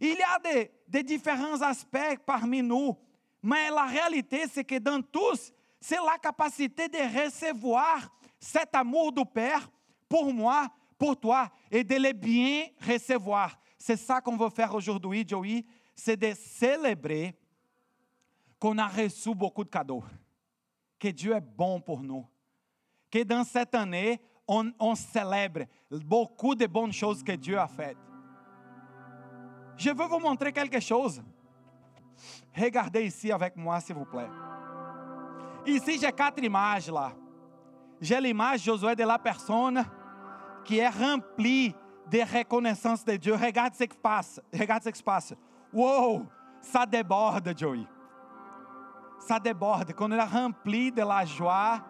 Il 0.00 0.14
y 0.14 0.22
a 0.22 0.38
des, 0.38 0.70
des 0.88 1.02
différents 1.02 1.60
aspects 1.60 2.18
parmi 2.24 2.62
nous, 2.62 2.96
mais 3.42 3.70
la 3.70 3.86
réalité, 3.86 4.44
c'est 4.48 4.64
que 4.64 4.78
dans 4.78 5.02
tous, 5.02 5.52
c'est 5.80 5.96
la 5.96 6.16
capacité 6.16 6.88
de 6.88 7.24
recevoir 7.24 8.08
cet 8.38 8.74
amour 8.74 9.12
du 9.12 9.24
Père 9.24 9.68
pour 10.08 10.32
moi, 10.32 10.68
pour 10.96 11.18
toi 11.18 11.50
et 11.70 11.82
de 11.82 11.96
les 11.96 12.12
bien 12.12 12.66
recevoir. 12.86 13.58
C'est 13.76 13.96
ça 13.96 14.20
qu'on 14.20 14.36
veut 14.36 14.50
faire 14.50 14.72
aujourd'hui, 14.74 15.24
Joey, 15.26 15.64
c'est 15.96 16.16
de 16.16 16.32
célébrer 16.34 17.34
qu'on 18.60 18.78
a 18.78 18.86
reçu 18.86 19.34
beaucoup 19.34 19.64
de 19.64 19.70
cadeaux, 19.70 20.04
que 21.00 21.08
Dieu 21.08 21.34
est 21.34 21.40
bon 21.40 21.80
pour 21.80 22.00
nous, 22.00 22.24
que 23.10 23.24
dans 23.24 23.42
cette 23.42 23.74
année, 23.74 24.20
on, 24.46 24.70
on 24.78 24.94
célèbre 24.94 25.64
beaucoup 25.90 26.54
de 26.54 26.66
bonnes 26.66 26.92
choses 26.92 27.24
que 27.24 27.32
Dieu 27.32 27.58
a 27.58 27.66
faites. 27.66 27.98
Je 29.76 29.90
veux 29.90 30.06
vous 30.06 30.20
montrer 30.20 30.52
quelque 30.52 30.78
chose. 30.78 31.20
Regardez 32.56 33.04
ici 33.04 33.32
avec 33.32 33.56
moi, 33.56 33.80
s'il 33.80 33.96
vous 33.96 34.04
plaît. 34.04 34.28
Ici, 35.66 35.98
j'ai 36.00 36.12
quatre 36.12 36.42
images 36.42 36.90
là. 36.90 37.12
J'ai 38.00 38.20
l'image, 38.20 38.64
Josué, 38.64 38.96
de 38.96 39.04
la 39.04 39.18
personne 39.18 39.84
qui 40.64 40.78
est 40.78 40.88
rempli 40.88 41.74
de 42.10 42.38
reconnaissance 42.38 43.04
de 43.04 43.16
Dieu. 43.16 43.34
Regarde 43.34 43.74
ce 43.74 43.84
qui 43.84 43.96
passe. 43.96 44.40
Regarde 44.52 44.82
ce 44.82 44.90
qui 44.90 44.98
se 44.98 45.04
passe. 45.04 45.34
Ça 46.60 46.84
déborde, 46.84 47.56
Joey. 47.56 47.86
Ça 49.20 49.38
déborde. 49.38 49.92
Quand 49.94 50.08
on 50.10 50.12
est 50.12 50.22
rempli 50.22 50.90
de 50.90 51.02
la 51.02 51.24
joie, 51.24 51.80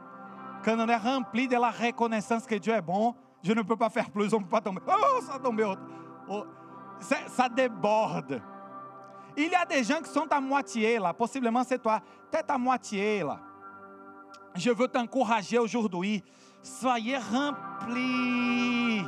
quand 0.62 0.78
on 0.78 0.88
est 0.88 0.96
rempli 0.96 1.48
de 1.48 1.56
la 1.56 1.70
reconnaissance 1.70 2.46
que 2.46 2.54
Dieu 2.56 2.74
est 2.74 2.82
bon, 2.82 3.14
je 3.42 3.52
ne 3.52 3.62
peux 3.62 3.76
pas 3.76 3.88
faire 3.88 4.10
plus, 4.10 4.32
on 4.34 4.38
ne 4.38 4.44
peut 4.44 4.50
pas 4.50 4.60
tomber. 4.60 4.82
Oh, 4.86 5.20
ça 5.22 5.38
tombe. 5.38 5.76
Oh, 6.28 6.44
ça 7.00 7.48
déborde. 7.48 8.40
Il 9.36 9.48
y 9.50 9.54
a 9.54 9.64
des 9.64 9.82
gens 9.84 10.00
qui 10.00 10.10
sont 10.10 10.26
à 10.30 10.40
moitié 10.40 10.98
là. 10.98 11.12
Possiblement 11.12 11.64
c'est 11.64 11.78
toi. 11.78 12.00
Moitié 12.58 13.22
là. 13.22 13.38
Je 14.54 14.70
veux 14.70 14.88
t'encourager 14.88 15.58
aujourd'hui 15.58 16.22
soyez 16.62 17.18
remplis 17.18 19.04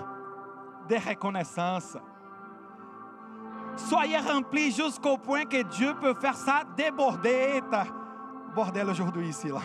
de 0.89 1.09
reconnaissance. 1.09 1.97
Soyez 3.77 4.19
remplis 4.19 4.73
jusqu'au 4.73 5.17
point 5.17 5.45
que 5.45 5.63
Dieu 5.63 5.95
peut 6.01 6.15
faire 6.15 6.37
ça 6.37 6.63
déborder. 6.77 7.63
Bordel 8.55 8.89
aujourd'hui 8.89 9.29
ici, 9.29 9.49
là. 9.49 9.61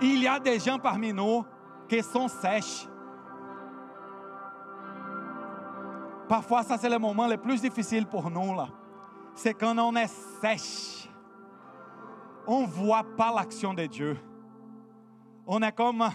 Il 0.00 0.22
y 0.22 0.28
a 0.28 0.38
des 0.38 0.58
gens 0.58 0.78
parmi 0.78 1.12
nous 1.12 1.44
qui 1.88 2.02
sont 2.02 2.28
sèches. 2.28 2.88
Parfois, 6.28 6.62
ça 6.62 6.78
c'est 6.78 6.88
le 6.88 6.98
moment 6.98 7.26
le 7.26 7.36
plus 7.36 7.60
difficile 7.60 8.06
pour 8.06 8.30
nous, 8.30 8.54
là. 8.54 8.68
C'est 9.34 9.54
quand 9.54 9.76
on 9.78 9.94
est 9.96 10.10
sèche. 10.40 11.08
On 12.46 12.62
ne 12.62 12.66
voit 12.66 13.04
pas 13.16 13.32
l'action 13.34 13.74
de 13.74 13.86
Dieu. 13.86 14.18
On 15.46 15.60
est 15.62 15.72
comme, 15.72 16.08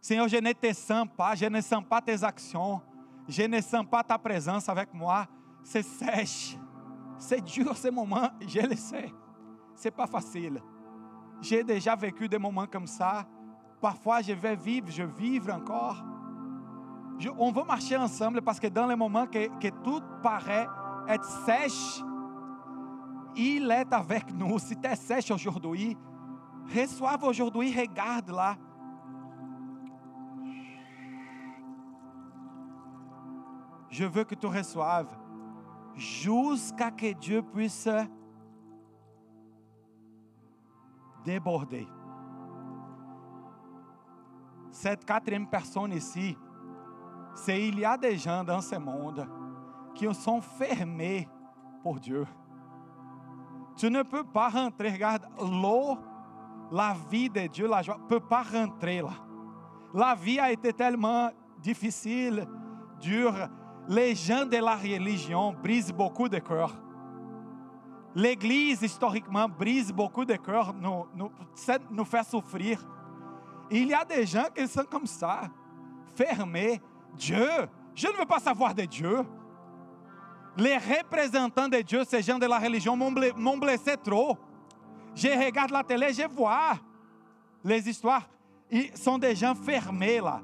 Seigneur, 0.00 0.28
je 0.28 0.36
ne 0.36 0.52
te 0.52 0.72
sens 0.72 1.06
pas, 1.16 1.34
je 1.34 1.46
ne 1.46 1.60
sens 1.60 1.82
pas 1.88 2.00
tes 2.00 2.22
actions, 2.22 2.80
je 3.28 3.42
ne 3.42 3.60
sens 3.60 3.84
pas 3.90 4.02
ta 4.02 4.18
présence 4.18 4.68
avec 4.68 4.92
moi. 4.92 5.26
C'est 5.62 5.82
sèche. 5.82 6.56
C'est 7.18 7.42
dur 7.42 7.76
ce 7.76 7.88
moment, 7.88 8.30
je 8.46 8.60
le 8.60 8.76
sais. 8.76 9.12
C'est 9.74 9.90
pas 9.90 10.06
facile. 10.06 10.62
J'ai 11.40 11.62
déjà 11.62 11.94
vécu 11.94 12.28
des 12.28 12.38
moments 12.38 12.66
comme 12.66 12.86
ça. 12.86 13.26
Parfois, 13.80 14.20
je 14.20 14.32
vais 14.32 14.56
vivre, 14.56 14.90
je 14.90 15.02
vivre 15.02 15.52
encore. 15.52 16.02
On 17.28 17.52
veut 17.52 17.64
marcher 17.64 17.96
ensemble 17.96 18.40
parce 18.42 18.58
que 18.58 18.66
dans 18.66 18.86
les 18.86 18.96
moments 18.96 19.26
que, 19.26 19.48
que 19.58 19.68
tout 19.82 20.02
paraît 20.22 20.66
être 21.08 21.24
sèche, 21.44 22.02
il 23.36 23.70
est 23.70 23.92
avec 23.92 24.32
nous. 24.34 24.58
Si 24.58 24.76
tu 24.76 24.88
es 24.88 24.96
sèche 24.96 25.30
aujourd'hui, 25.30 25.96
reçoive 26.74 27.22
aujourd'hui, 27.24 27.78
regarde 27.78 28.30
là. 28.30 28.56
Je 33.90 34.04
veux 34.04 34.24
que 34.24 34.34
tu 34.34 34.46
reçoives 34.46 35.14
jusqu'à 35.96 36.90
que 36.90 37.12
Dieu 37.12 37.42
puisse 37.42 37.88
déborder. 41.24 41.86
Cette 44.70 45.04
quatrième 45.04 45.48
personne 45.48 45.92
ici, 45.92 46.36
c'est 47.34 47.66
il 47.68 47.78
y 47.78 47.84
a 47.84 47.96
des 47.96 48.16
gens 48.16 48.44
dans 48.44 48.60
ce 48.60 48.76
monde 48.76 49.26
qui 49.94 50.12
sont 50.14 50.40
fermés 50.40 51.28
pour 51.82 51.98
Dieu. 51.98 52.26
Tu 53.76 53.90
ne 53.90 54.02
peux 54.02 54.24
pas 54.24 54.48
rentrer, 54.48 54.90
regarde, 54.90 55.26
l'eau, 55.40 55.98
la 56.70 56.94
vie 57.10 57.30
de 57.30 57.46
Dieu, 57.46 57.66
la 57.66 57.82
joie, 57.82 57.98
ne 57.98 58.06
peut 58.06 58.20
pas 58.20 58.42
rentrer 58.42 59.00
là. 59.00 59.12
La 59.92 60.14
vie 60.14 60.38
a 60.38 60.52
été 60.52 60.72
tellement 60.72 61.30
difficile, 61.58 62.46
dure. 63.00 63.48
Les 63.88 64.14
gens 64.14 64.46
de 64.46 64.56
la 64.58 64.76
religion 64.76 65.52
brisent 65.52 65.92
beaucoup 65.92 66.28
de 66.28 66.38
cœurs. 66.38 66.74
L'Église, 68.14 68.82
historiquement, 68.82 69.48
brise 69.48 69.92
beaucoup 69.92 70.24
de 70.24 70.34
cœurs, 70.34 70.74
nous, 70.74 71.06
nous, 71.14 71.30
nous 71.90 72.04
fait 72.04 72.24
souffrir. 72.24 72.84
Il 73.70 73.88
y 73.88 73.94
a 73.94 74.04
des 74.04 74.26
gens 74.26 74.46
qui 74.54 74.66
sont 74.66 74.84
comme 74.84 75.06
ça, 75.06 75.42
fermés. 76.14 76.80
Dieu, 77.16 77.48
je 77.94 78.06
ne 78.08 78.12
veux 78.14 78.26
pas 78.26 78.38
savoir 78.38 78.74
de 78.74 78.84
Dieu. 78.84 79.24
Les 80.56 80.76
représentants 80.76 81.68
de 81.68 81.78
Dieu, 81.78 82.02
ces 82.04 82.22
gens 82.22 82.38
de 82.38 82.46
la 82.46 82.58
religion, 82.58 82.96
m'ont 82.96 83.58
blessé 83.58 83.96
trop. 84.02 84.36
Je 85.14 85.28
regarde 85.28 85.70
la 85.70 85.82
télé, 85.84 86.12
je 86.12 86.26
vois 86.28 86.74
les 87.64 87.88
histoires. 87.88 88.28
Ils 88.70 88.96
sont 88.96 89.18
des 89.18 89.34
gens 89.34 89.54
fermés 89.54 90.20
là. 90.20 90.40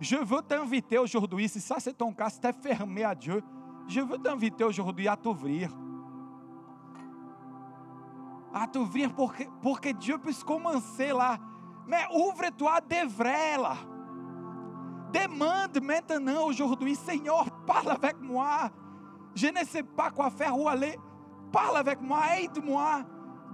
Je 0.00 0.16
veux 0.16 0.42
t'inviter 0.42 0.98
aujourd'hui, 0.98 1.48
si 1.48 1.60
ça 1.60 1.76
c'est 1.78 1.96
ton 1.96 2.12
cas, 2.12 2.28
si 2.28 2.40
tu 2.40 2.48
es 2.48 2.52
fermé 2.52 3.04
à 3.04 3.14
Dieu, 3.14 3.42
je 3.88 4.00
veux 4.00 4.18
t'inviter 4.18 4.64
aujourd'hui 4.64 5.08
à 5.08 5.16
t'ouvrir 5.16 5.70
à 8.56 8.66
t'ouvrir 8.66 9.12
pour 9.12 9.34
que, 9.34 9.44
pour 9.60 9.80
que 9.80 9.90
Dieu 9.90 10.18
puisse 10.18 10.42
commencer 10.42 11.08
là. 11.08 11.38
Mais 11.86 12.04
ouvre-toi 12.14 12.80
de 12.88 13.06
vrai 13.06 13.56
là. 13.58 13.76
Demande 15.16 15.82
maintenant, 15.82 16.46
aujourd'hui, 16.46 16.94
Seigneur, 16.94 17.46
parle 17.66 17.90
avec 17.90 18.20
moi. 18.20 18.70
Je 19.34 19.46
ne 19.46 19.64
sais 19.64 19.82
pas 19.82 20.10
quoi 20.10 20.30
faire, 20.30 20.58
où 20.58 20.68
aller. 20.68 20.98
Parle 21.52 21.78
avec 21.78 22.00
moi, 22.00 22.20
aide-moi. 22.38 23.02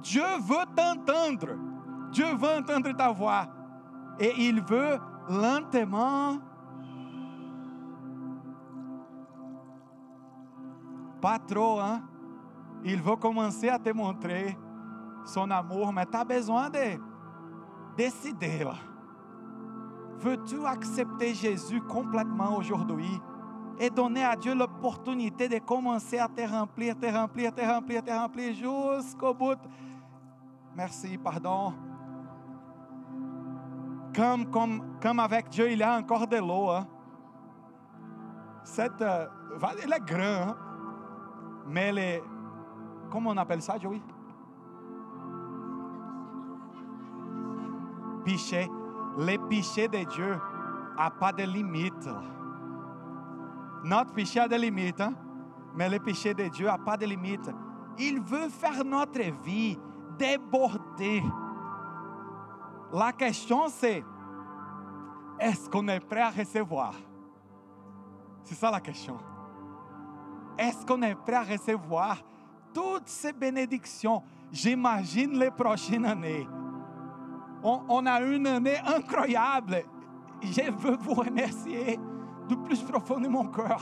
Dieu 0.01 0.25
veut 0.40 0.66
t'entendre. 0.75 1.57
Dieu 2.11 2.27
veut 2.35 2.59
entendre 2.59 2.92
ta 2.96 3.11
voix. 3.11 3.46
Et 4.18 4.33
il 4.38 4.62
veut 4.62 4.98
lentement, 5.29 6.38
pas 11.20 11.38
trop, 11.38 11.79
hein? 11.79 12.03
Il 12.85 13.01
veut 13.01 13.16
commencer 13.16 13.68
à 13.68 13.79
te 13.79 13.90
montrer 13.90 14.59
son 15.25 15.48
amour, 15.51 15.92
mais 15.92 16.05
tu 16.07 16.16
as 16.16 16.25
besoin 16.25 16.68
de 16.68 16.98
décider 17.96 18.64
là. 18.64 18.75
Veux-tu 20.22 20.64
accepter 20.66 21.35
Jésus 21.35 21.80
complètement 21.80 22.56
aujourd'hui 22.56 23.20
et 23.78 23.90
donner 23.90 24.24
à 24.24 24.37
Dieu 24.37 24.54
l'opportunité 24.54 25.48
de 25.48 25.58
commencer 25.58 26.18
à 26.18 26.28
te 26.28 26.48
remplir, 26.48 26.98
te 26.98 27.06
remplir, 27.06 27.52
te 27.54 27.61
remplir, 27.61 28.04
te 28.04 28.11
remplir 28.11 28.54
jusqu'au 28.54 29.35
bout? 29.35 29.58
Merci, 30.76 31.18
pardon. 31.18 31.74
Comme, 34.14 35.18
avec 35.18 35.48
Dieu, 35.48 35.70
il 35.70 35.78
y 35.78 35.82
a 35.82 35.96
encore 35.96 36.26
de 36.26 36.37
l'eau. 36.37 36.70
Hein? 36.70 36.87
Cette, 38.62 39.02
euh, 39.02 39.26
est 39.82 40.04
grand, 40.06 40.50
hein? 40.50 40.56
mais 41.66 41.90
les, 41.90 42.22
comment 43.11 43.30
on 43.30 43.37
appelle 43.37 43.62
ça, 43.62 43.78
Joey? 43.78 44.00
péché, 48.24 48.68
le 49.16 49.37
péché 49.48 49.88
de 49.88 50.05
Dieu 50.05 50.38
n'a 50.96 51.11
pas 51.11 51.33
de 51.33 51.42
limite. 51.42 52.09
Notre 53.85 54.12
péché 54.12 54.40
a 54.40 54.48
des 54.48 54.59
limites, 54.59 55.01
hein? 55.01 55.14
mais 55.75 55.88
le 55.88 55.98
péché 55.98 56.33
de 56.35 56.44
Dieu 56.48 56.66
n'a 56.66 56.79
pas 56.79 56.96
de 56.96 57.07
limite. 57.07 57.51
Il 57.98 58.20
veut 58.20 58.48
faire 58.48 58.85
notre 58.85 59.20
vie 59.42 59.79
déborder. 60.18 61.22
La 62.92 63.12
question 63.12 63.68
c'est, 63.68 64.05
est-ce 65.38 65.68
qu'on 65.68 65.88
est 65.88 66.01
prêt 66.01 66.20
à 66.20 66.31
recevoir? 66.31 66.94
C'est 68.44 68.55
ça 68.55 68.70
la 68.70 68.81
question. 68.81 69.18
Est-ce 70.59 70.85
qu'on 70.85 71.01
est 71.03 71.14
prêt 71.14 71.35
à 71.35 71.42
recevoir 71.42 72.18
toutes 72.72 73.09
ces 73.09 73.33
bénédictions? 73.33 74.22
J'imagine 74.51 75.38
les 75.38 75.51
prochaines 75.51 76.05
années 76.05 76.46
on, 77.62 78.07
a 78.07 78.20
une 78.20 78.46
année 78.46 78.79
incroyable. 78.85 79.85
Je 80.42 80.70
veux 80.70 80.96
vous 80.96 81.14
remercier 81.14 81.98
du 82.48 82.57
plus 82.57 82.83
profond 82.83 83.20
de 83.20 83.29
mon 83.29 83.46
cœur. 83.46 83.81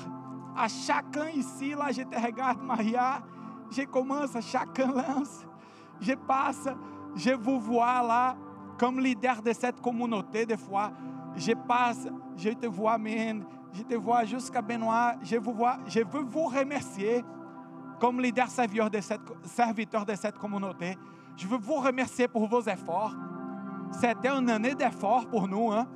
À 0.57 0.69
chacun 0.69 1.29
ici, 1.29 1.71
là, 1.71 1.91
je 1.91 2.03
te 2.03 2.21
regarde, 2.21 2.63
Maria. 2.63 3.23
Je 3.71 3.83
commence, 3.83 4.37
chacun 4.41 4.93
lance. 4.93 5.47
Je 6.01 6.15
passe, 6.15 6.69
je 7.15 7.31
vous 7.31 7.61
vois 7.61 8.03
là, 8.03 8.37
comme 8.79 9.01
leader 9.01 9.41
de 9.43 9.53
cette 9.53 9.81
communauté, 9.81 10.45
des 10.45 10.57
fois. 10.57 10.91
Je 11.37 11.53
passe, 11.53 12.09
je 12.37 12.51
te 12.51 12.67
vois, 12.67 12.93
Amen. 12.93 13.45
Je 13.73 13.83
te 13.83 13.95
vois 13.95 14.25
jusqu'à 14.25 14.61
Benoît. 14.61 15.15
Je 15.23 15.37
vous 15.37 15.55
je 15.87 16.01
veux 16.01 16.23
vous 16.23 16.47
remercier 16.47 17.25
comme 18.01 18.21
leader 18.21 18.49
serviteur 19.45 20.05
de 20.05 20.15
cette 20.15 20.39
communauté. 20.39 20.97
Je 21.37 21.47
veux 21.47 21.59
vous 21.59 21.77
remercier 21.77 22.27
pour 22.27 22.49
vos 22.49 22.63
efforts. 22.63 23.15
C'était 23.91 24.29
une 24.29 24.49
année 24.51 24.75
d'effort 24.75 25.27
pour 25.27 25.49
nous, 25.49 25.73
hein? 25.73 25.87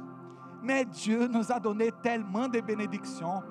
mais 0.62 0.84
Dieu 0.84 1.26
nous 1.28 1.52
a 1.52 1.60
donné 1.60 1.90
tellement 2.02 2.48
de 2.48 2.60
bénédictions. 2.60 3.42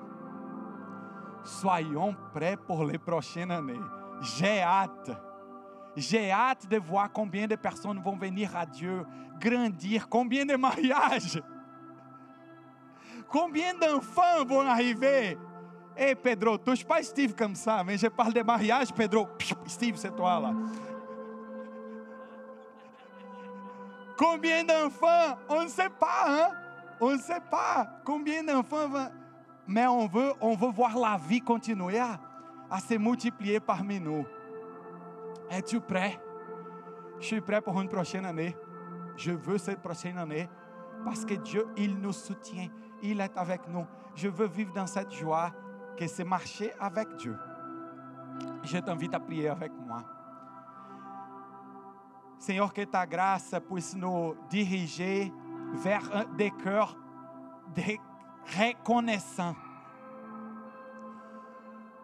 Soyons 1.44 2.14
prêts 2.32 2.56
pour 2.56 2.84
les 2.84 2.98
prochaines 2.98 3.50
années. 3.50 3.80
J'ai 4.20 4.60
hâte. 4.60 5.10
J'ai 5.96 6.30
hâte 6.30 6.66
de 6.68 6.76
voir 6.78 7.12
combien 7.12 7.46
de 7.46 7.54
personnes 7.54 8.02
vont 8.02 8.16
venir 8.16 8.56
à 8.56 8.66
Dieu, 8.66 9.06
grandir, 9.40 10.08
combien 10.08 10.44
de 10.44 10.56
mariages, 10.56 11.40
combien 13.28 13.74
d'enfants 13.74 14.44
vont 14.44 14.62
arriver. 14.62 15.38
Ei, 15.96 16.16
Pedro, 16.16 16.58
touche 16.58 16.84
pas 16.84 17.00
Steve 17.02 17.34
comme 17.34 17.54
ça, 17.54 17.84
mais 17.84 17.96
je 17.96 18.08
parle 18.08 18.32
de 18.32 18.42
mariage, 18.42 18.92
Pedro. 18.92 19.28
Steve, 19.66 19.94
c'est 19.96 20.14
toi 20.16 20.40
là. 20.40 20.52
Combien 24.16 24.64
d'enfants? 24.64 25.38
On 25.48 25.64
ne 25.64 25.68
sait 25.68 25.88
pas, 25.88 26.24
hein? 26.26 26.50
On 27.00 27.12
ne 27.12 27.18
sait 27.18 27.40
pas 27.50 27.86
combien 28.04 28.42
d'enfants 28.42 28.88
Mais 29.66 29.86
on 29.86 30.06
veut, 30.06 30.32
on 30.40 30.54
veut 30.54 30.70
voir 30.70 30.96
la 30.96 31.16
vie 31.16 31.40
continuer 31.40 31.98
à, 31.98 32.18
à 32.70 32.78
se 32.78 32.94
multiplier 32.94 33.60
parmi 33.60 33.98
nous. 34.00 34.24
Es-tu 35.50 35.80
prêt? 35.80 36.18
Je 37.20 37.26
suis 37.26 37.40
prêt 37.40 37.60
pour 37.60 37.80
une 37.80 37.88
prochaine 37.88 38.24
année. 38.24 38.56
Je 39.16 39.32
veux 39.32 39.58
cette 39.58 39.80
prochaine 39.80 40.18
année 40.18 40.48
parce 41.04 41.24
que 41.24 41.34
Dieu, 41.34 41.66
il 41.76 41.98
nous 41.98 42.12
soutient, 42.12 42.68
il 43.02 43.20
est 43.20 43.36
avec 43.36 43.68
nous. 43.68 43.86
Je 44.14 44.28
veux 44.28 44.46
vivre 44.46 44.72
dans 44.72 44.86
cette 44.86 45.12
joie 45.12 45.52
que 45.96 46.06
c'est 46.06 46.24
marcher 46.24 46.72
avec 46.80 47.14
Dieu. 47.16 47.36
Je 48.62 48.78
t'invite 48.78 49.14
à 49.14 49.20
prier 49.20 49.48
avec 49.48 49.72
moi. 49.86 50.02
Seigneur, 52.44 52.74
que 52.74 52.82
ta 52.82 53.06
grâce 53.06 53.54
puisse 53.70 53.96
nous 53.96 54.34
diriger 54.50 55.32
vers 55.72 56.26
des 56.36 56.50
cœurs 56.50 56.94
reconnaissants. 58.58 59.56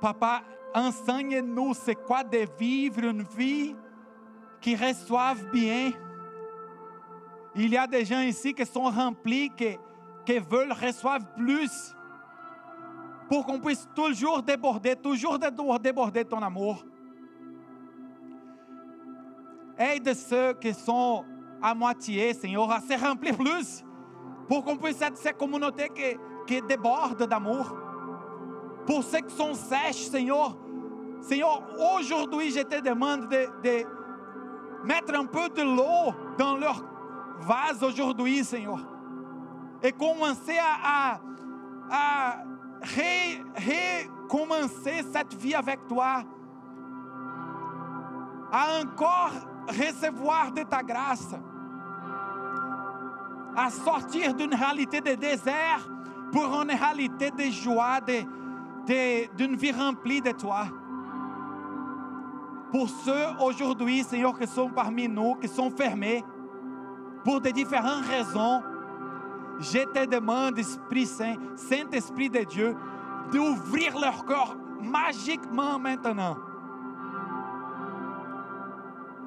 Papa, 0.01 0.41
enseigne-nous 0.75 1.75
c'est 1.75 1.95
quoi 1.95 2.25
de 2.25 2.47
vivre 2.59 3.05
une 3.05 3.23
vie 3.23 3.77
qui 4.63 4.75
reçoive 4.75 5.45
bien. 5.51 5.93
Il 7.55 7.69
y 7.69 7.77
a 7.77 7.87
des 7.87 8.07
gens 8.07 8.21
ici 8.21 8.55
qui 8.55 8.65
sont 8.65 8.85
remplis, 8.85 9.51
qui, 9.51 9.77
qui 10.25 10.39
veulent 10.39 10.73
recevoir 10.73 11.19
plus 11.37 11.95
pour 13.29 13.45
qu'on 13.45 13.61
puisse 13.61 13.87
toujours 13.95 14.43
déborder, 14.43 14.97
toujours 14.97 15.39
déborder 15.39 16.25
ton 16.25 16.41
amour. 16.41 16.83
Aide 19.81 20.13
ceux 20.13 20.53
qui 20.61 20.75
sont 20.75 21.25
à 21.63 21.75
moitié, 21.75 22.35
Seigneur, 22.35 22.71
à 22.71 22.81
se 22.81 23.03
remplir 23.03 23.35
plus, 23.35 23.83
pour 24.47 24.63
qu'on 24.63 24.77
puisse 24.77 25.01
être 25.01 25.17
cette 25.17 25.39
communauté 25.39 25.89
qui, 25.89 26.19
qui 26.47 26.61
déborde 26.61 27.27
d'amour. 27.27 27.75
Pour 28.87 29.03
ceux 29.03 29.21
qui 29.21 29.35
sont 29.35 29.55
sèches, 29.55 30.09
Seigneur, 30.11 30.55
Seigneur, 31.23 31.63
aujourd'hui, 31.97 32.51
je 32.51 32.61
te 32.61 32.79
demande 32.83 33.29
de, 33.29 33.47
de 33.63 33.87
mettre 34.85 35.19
un 35.19 35.25
peu 35.25 35.49
de 35.49 35.63
l'eau 35.63 36.13
dans 36.37 36.59
leur 36.59 36.85
vase 37.41 37.83
aujourd'hui, 37.83 38.45
Seigneur, 38.45 38.81
et 39.83 39.93
commencer 39.93 40.59
à, 40.59 41.15
à, 41.15 41.21
à 41.91 42.45
recommencer 44.29 45.05
cette 45.11 45.33
vie 45.35 45.55
avec 45.55 45.87
toi, 45.89 46.23
à 48.53 48.83
encore 48.83 49.50
recevoir 49.71 50.53
de 50.53 50.63
ta 50.63 50.83
grâce, 50.83 51.35
à 53.57 53.71
sortir 53.71 54.35
d'une 54.35 54.55
réalité 54.55 55.01
de 55.01 55.15
désert 55.15 55.89
pour 56.33 56.45
une 56.63 56.71
réalité 56.71 57.31
de 57.31 57.51
joie, 57.51 58.01
d'une 59.37 59.57
vie 59.57 59.73
remplie 59.73 60.21
de 60.21 60.33
toi. 60.33 60.67
Pour 62.71 62.89
ceux 62.89 63.27
aujourd'hui, 63.41 64.05
Seigneur, 64.05 64.39
qui 64.39 64.47
sont 64.47 64.71
parmi 64.71 65.09
nous, 65.09 65.35
qui 65.37 65.49
sont 65.49 65.71
fermés, 65.71 66.25
pour 67.25 67.41
de 67.41 67.51
différentes 67.51 68.05
raisons, 68.07 68.63
je 69.59 69.81
te 69.81 70.07
demande, 70.07 70.59
Esprit 70.59 71.07
Saint, 71.07 71.35
Saint-Esprit 71.57 72.31
de 72.31 72.45
Dieu, 72.45 72.77
d'ouvrir 73.33 73.99
leur 73.99 74.25
corps 74.25 74.57
magiquement 74.81 75.79
maintenant. 75.79 76.37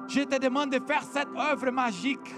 Je 0.06 0.20
te 0.20 0.38
demande 0.38 0.70
de 0.70 0.80
faire 0.84 1.02
cette 1.02 1.28
œuvre 1.36 1.70
magique 1.70 2.34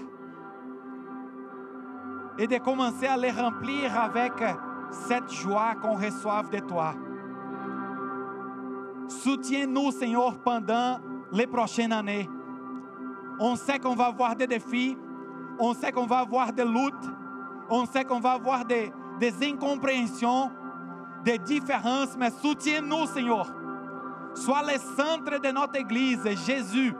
et 2.37 2.47
de 2.47 2.57
commencer 2.57 3.07
à 3.07 3.17
les 3.17 3.31
remplir 3.31 3.99
avec 3.99 4.33
cette 4.91 5.31
joie 5.31 5.75
qu'on 5.81 5.95
reçoit 5.95 6.43
de 6.43 6.59
toi. 6.59 6.93
Soutiens-nous, 9.07 9.91
Seigneur, 9.91 10.37
pendant 10.39 10.99
les 11.31 11.47
prochaines 11.47 11.91
années. 11.91 12.29
On 13.39 13.55
sait 13.55 13.79
qu'on 13.79 13.95
va 13.95 14.05
avoir 14.05 14.35
des 14.35 14.47
défis, 14.47 14.97
on 15.59 15.73
sait 15.73 15.91
qu'on 15.91 16.05
va 16.05 16.19
avoir 16.19 16.51
des 16.51 16.65
luttes, 16.65 16.93
on 17.69 17.85
sait 17.85 18.03
qu'on 18.05 18.19
va 18.19 18.31
avoir 18.33 18.65
des, 18.65 18.91
incompréhensions, 19.43 20.51
des 21.23 21.37
différences, 21.37 22.15
mais 22.17 22.31
soutiens-nous, 22.31 23.07
Seigneur. 23.07 23.47
Sois 24.33 24.61
le 24.63 24.77
centre 24.95 25.39
de 25.41 25.51
notre 25.51 25.75
Église, 25.75 26.23
Jésus. 26.45 26.93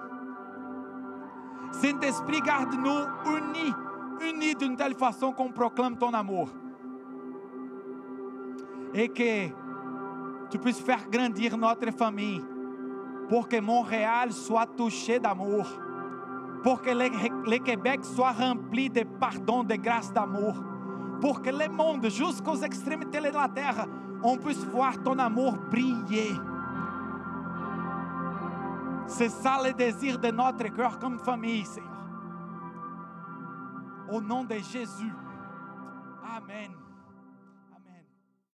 Saint-Esprit, 1.71 2.41
garde-nous 2.41 3.35
unis, 3.37 3.73
unis 4.21 4.55
d'une 4.55 4.75
telle 4.75 4.95
façon 4.95 5.31
qu'on 5.31 5.51
proclame 5.51 5.97
ton 5.97 6.13
amour. 6.13 6.49
Et 8.93 9.09
que 9.09 9.47
tu 10.49 10.57
puisses 10.57 10.79
faire 10.79 11.09
grandir 11.09 11.57
notre 11.57 11.91
famille 11.91 12.43
pour 13.29 13.47
que 13.47 13.59
Montréal 13.59 14.31
soit 14.31 14.65
touché 14.65 15.19
d'amour, 15.19 15.67
pour 16.63 16.81
que 16.81 16.89
le, 16.89 17.57
Québec 17.59 17.99
soit 18.03 18.31
rempli 18.31 18.89
de 18.89 19.03
pardon, 19.03 19.63
de 19.63 19.75
grâce, 19.75 20.11
d'amour, 20.13 20.55
pour 21.21 21.41
que 21.41 21.49
le 21.49 21.69
monde, 21.69 22.09
jusqu'aux 22.09 22.57
extrémités 22.57 23.19
de 23.19 23.33
la 23.33 23.49
terre, 23.49 23.85
on 24.23 24.37
puisse 24.37 24.63
voir 24.65 25.01
ton 25.03 25.19
amour 25.19 25.57
briller. 25.69 26.31
C'est 29.07 29.29
ça 29.29 29.59
le 29.63 29.73
désir 29.73 30.19
de 30.19 30.29
notre 30.29 30.67
cœur 30.75 30.99
comme 30.99 31.17
famille, 31.17 31.65
Seigneur. 31.65 31.91
Au 34.09 34.21
nom 34.21 34.43
de 34.43 34.55
Jésus. 34.55 35.13
Amen. 36.23 36.71